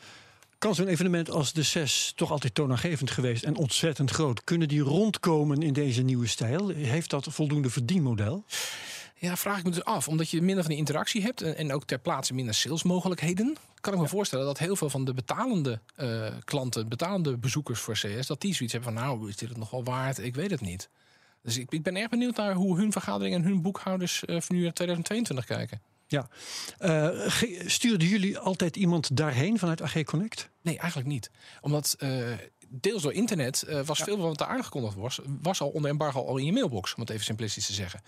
Kan 0.59 0.75
zo'n 0.75 0.87
evenement 0.87 1.29
als 1.29 1.53
de 1.53 1.63
6 1.63 2.11
toch 2.15 2.31
altijd 2.31 2.55
toonaangevend 2.55 3.11
geweest 3.11 3.43
en 3.43 3.55
ontzettend 3.55 4.11
groot? 4.11 4.43
Kunnen 4.43 4.67
die 4.67 4.81
rondkomen 4.81 5.61
in 5.61 5.73
deze 5.73 6.01
nieuwe 6.01 6.27
stijl? 6.27 6.67
Heeft 6.67 7.09
dat 7.09 7.27
voldoende 7.29 7.69
verdienmodel? 7.69 8.43
Ja, 9.15 9.37
vraag 9.37 9.57
ik 9.57 9.63
me 9.63 9.69
dus 9.69 9.83
af. 9.83 10.07
Omdat 10.07 10.29
je 10.29 10.41
minder 10.41 10.63
van 10.63 10.69
die 10.69 10.79
interactie 10.79 11.21
hebt 11.21 11.41
en, 11.41 11.57
en 11.57 11.73
ook 11.73 11.85
ter 11.85 11.99
plaatse 11.99 12.33
minder 12.33 12.53
salesmogelijkheden. 12.53 13.55
Kan 13.81 13.93
ik 13.93 13.99
me 13.99 14.07
voorstellen 14.07 14.45
dat 14.45 14.57
heel 14.57 14.75
veel 14.75 14.89
van 14.89 15.05
de 15.05 15.13
betalende 15.13 15.79
eh, 15.95 16.27
klanten, 16.43 16.89
betalende 16.89 17.37
bezoekers 17.37 17.79
voor 17.79 17.93
CS, 17.93 18.27
dat 18.27 18.41
die 18.41 18.53
zoiets 18.53 18.73
hebben 18.73 18.93
van 18.93 19.03
nou, 19.03 19.29
is 19.29 19.35
dit 19.35 19.49
het 19.49 19.57
nog 19.57 19.69
wel 19.69 19.83
waard? 19.83 20.17
Ik 20.17 20.35
weet 20.35 20.51
het 20.51 20.61
niet. 20.61 20.89
Dus 21.43 21.57
ik, 21.57 21.71
ik 21.71 21.83
ben 21.83 21.95
erg 21.95 22.09
benieuwd 22.09 22.35
naar 22.35 22.53
hoe 22.53 22.77
hun 22.77 22.91
vergaderingen 22.91 23.41
en 23.41 23.47
hun 23.47 23.61
boekhouders 23.61 24.23
van 24.25 24.55
nu 24.55 24.65
in 24.65 24.73
2022 24.73 25.45
kijken. 25.45 25.81
Ja. 26.09 26.29
Eh, 26.77 27.09
stuurden 27.65 28.07
jullie 28.07 28.37
altijd 28.37 28.75
iemand 28.75 29.17
daarheen 29.17 29.59
vanuit 29.59 29.81
AG 29.81 30.03
Connect? 30.03 30.49
Nee, 30.61 30.77
eigenlijk 30.77 31.09
niet. 31.09 31.31
Omdat 31.61 31.95
eh, 31.99 32.27
deels 32.69 33.01
door 33.01 33.13
internet 33.13 33.61
eh, 33.63 33.81
was 33.81 33.99
veel 33.99 34.17
van 34.17 34.25
wat 34.27 34.37
daar 34.37 34.47
aangekondigd 34.47 34.95
was, 34.95 35.19
was 35.41 35.61
al 35.61 35.69
onder 35.69 35.89
embargo 35.91 36.25
al 36.25 36.37
in 36.37 36.45
je 36.45 36.51
mailbox, 36.51 36.93
om 36.95 37.01
het 37.01 37.09
even 37.09 37.25
simplistisch 37.25 37.65
te 37.65 37.73
zeggen. 37.73 38.01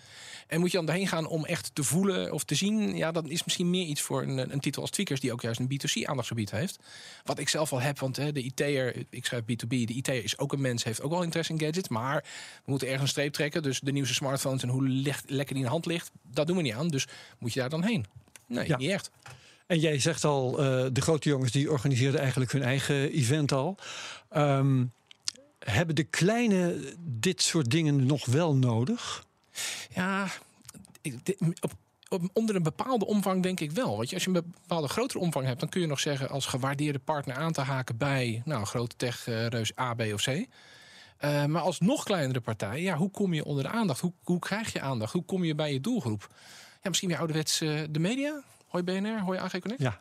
En 0.46 0.60
moet 0.60 0.70
je 0.70 0.76
dan 0.76 0.86
daarheen 0.86 1.08
gaan 1.08 1.26
om 1.26 1.44
echt 1.44 1.74
te 1.74 1.82
voelen 1.84 2.32
of 2.32 2.44
te 2.44 2.54
zien, 2.54 2.96
ja, 2.96 3.12
dat 3.12 3.28
is 3.28 3.44
misschien 3.44 3.70
meer 3.70 3.86
iets 3.86 4.00
voor 4.00 4.22
een, 4.22 4.52
een 4.52 4.60
titel 4.60 4.80
als 4.82 4.90
Tweakers, 4.90 5.20
die 5.20 5.32
ook 5.32 5.42
juist 5.42 5.60
een 5.60 5.70
B2C 5.72 6.02
aandachtsgebied 6.04 6.50
heeft. 6.50 6.78
Wat 7.24 7.38
ik 7.38 7.48
zelf 7.48 7.72
al 7.72 7.80
heb, 7.80 7.98
want 7.98 8.16
hè, 8.16 8.32
de 8.32 8.42
IT'er, 8.42 9.06
ik 9.10 9.24
schrijf 9.26 9.42
B2B, 9.42 9.68
de 9.68 9.94
IT'er 9.94 10.24
is 10.24 10.38
ook 10.38 10.52
een 10.52 10.60
mens, 10.60 10.84
heeft 10.84 11.02
ook 11.02 11.10
wel 11.10 11.22
interesse 11.22 11.52
in 11.52 11.60
gadgets, 11.60 11.88
maar 11.88 12.24
we 12.64 12.70
moeten 12.70 12.86
ergens 12.88 13.04
een 13.04 13.10
streep 13.10 13.32
trekken. 13.32 13.62
Dus 13.62 13.80
de 13.80 13.92
nieuwste 13.92 14.14
smartphones 14.14 14.62
en 14.62 14.68
hoe 14.68 14.88
licht, 14.88 15.30
lekker 15.30 15.54
die 15.54 15.56
in 15.56 15.68
de 15.68 15.74
hand 15.74 15.86
ligt, 15.86 16.10
dat 16.22 16.46
doen 16.46 16.56
we 16.56 16.62
niet 16.62 16.72
aan. 16.74 16.88
Dus 16.88 17.06
moet 17.38 17.52
je 17.52 17.60
daar 17.60 17.68
dan 17.70 17.82
heen? 17.84 18.06
Nee, 18.46 18.66
Ja. 18.66 18.76
niet 18.76 18.90
echt. 18.90 19.10
En 19.72 19.78
jij 19.78 19.98
zegt 19.98 20.24
al, 20.24 20.58
eh, 20.58 20.86
de 20.92 21.00
grote 21.00 21.28
jongens 21.28 21.52
die 21.52 21.70
organiseerden 21.70 22.20
eigenlijk 22.20 22.52
hun 22.52 22.62
eigen 22.62 23.12
event 23.12 23.52
al. 23.52 23.76
Ehm, 24.28 24.84
hebben 25.58 25.94
de 25.94 26.04
kleine 26.04 26.94
dit 27.00 27.42
soort 27.42 27.70
dingen 27.70 28.06
nog 28.06 28.26
wel 28.26 28.54
nodig? 28.54 29.26
Ja, 29.94 30.28
onder 32.32 32.56
een 32.56 32.62
bepaalde 32.62 33.06
omvang 33.06 33.42
denk 33.42 33.60
ik 33.60 33.70
wel. 33.70 33.96
Want 33.96 34.12
als 34.12 34.24
je 34.24 34.30
een 34.30 34.44
bepaalde 34.58 34.88
grotere 34.88 35.18
omvang 35.18 35.46
hebt, 35.46 35.60
dan 35.60 35.68
kun 35.68 35.80
je 35.80 35.86
nog 35.86 36.00
zeggen 36.00 36.28
als 36.28 36.46
gewaardeerde 36.46 36.98
partner 36.98 37.36
aan 37.36 37.52
te 37.52 37.60
haken 37.60 37.96
bij 37.96 38.42
nou, 38.44 38.64
grote 38.64 38.96
tech-reus 38.96 39.78
A, 39.78 39.94
B 39.94 40.00
of 40.00 40.22
C. 40.22 40.46
Eh, 41.16 41.44
maar 41.44 41.62
als 41.62 41.80
nog 41.80 42.04
kleinere 42.04 42.40
partij, 42.40 42.82
ja, 42.82 42.96
hoe 42.96 43.10
kom 43.10 43.34
je 43.34 43.44
onder 43.44 43.64
de 43.64 43.70
aandacht? 43.70 44.00
Hoe, 44.00 44.12
hoe 44.22 44.38
krijg 44.38 44.72
je 44.72 44.80
aandacht? 44.80 45.12
Hoe 45.12 45.24
kom 45.24 45.44
je 45.44 45.54
bij 45.54 45.72
je 45.72 45.80
doelgroep? 45.80 46.28
Ja, 46.82 46.88
misschien 46.88 47.08
weer 47.08 47.18
ouderwets 47.18 47.60
eh, 47.60 47.80
de 47.90 47.98
media. 47.98 48.42
Hoi 48.72 48.84
BNR, 48.84 49.20
hoi 49.20 49.38
AG 49.38 49.58
Connect. 49.58 49.82
Ja. 49.82 50.00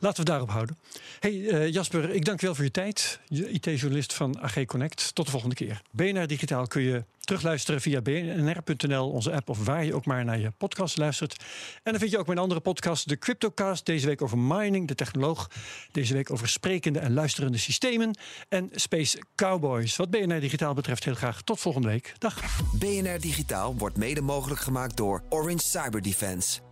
Laten 0.00 0.24
we 0.24 0.30
daarop 0.30 0.50
houden. 0.50 0.78
Hey 1.20 1.48
eh, 1.48 1.72
Jasper, 1.72 2.10
ik 2.10 2.24
dank 2.24 2.40
je 2.40 2.46
wel 2.46 2.54
voor 2.54 2.64
je 2.64 2.70
tijd. 2.70 3.20
Je 3.26 3.50
IT-journalist 3.50 4.14
van 4.14 4.40
AG 4.40 4.64
Connect. 4.64 5.14
Tot 5.14 5.24
de 5.24 5.30
volgende 5.30 5.54
keer. 5.54 5.82
BNR 5.90 6.26
Digitaal 6.26 6.66
kun 6.66 6.82
je 6.82 7.04
terugluisteren 7.20 7.80
via 7.80 8.00
bnr.nl, 8.00 9.10
onze 9.10 9.32
app 9.32 9.48
of 9.48 9.64
waar 9.64 9.84
je 9.84 9.94
ook 9.94 10.04
maar 10.04 10.24
naar 10.24 10.38
je 10.38 10.50
podcast 10.50 10.96
luistert. 10.96 11.44
En 11.82 11.90
dan 11.90 11.98
vind 11.98 12.10
je 12.10 12.18
ook 12.18 12.26
mijn 12.26 12.38
andere 12.38 12.60
podcast, 12.60 13.08
de 13.08 13.18
Cryptocast. 13.18 13.86
Deze 13.86 14.06
week 14.06 14.22
over 14.22 14.38
mining, 14.38 14.88
de 14.88 14.94
technoloog. 14.94 15.50
Deze 15.90 16.14
week 16.14 16.30
over 16.30 16.48
sprekende 16.48 16.98
en 16.98 17.12
luisterende 17.12 17.58
systemen. 17.58 18.18
En 18.48 18.70
Space 18.74 19.22
Cowboys. 19.34 19.96
Wat 19.96 20.10
BNR 20.10 20.40
Digitaal 20.40 20.74
betreft 20.74 21.04
heel 21.04 21.14
graag 21.14 21.42
tot 21.42 21.60
volgende 21.60 21.88
week. 21.88 22.14
Dag. 22.18 22.60
BNR 22.78 23.20
Digitaal 23.20 23.76
wordt 23.76 23.96
mede 23.96 24.20
mogelijk 24.20 24.60
gemaakt 24.60 24.96
door 24.96 25.22
Orange 25.28 25.66
Cyber 25.66 26.02
Defense. 26.02 26.71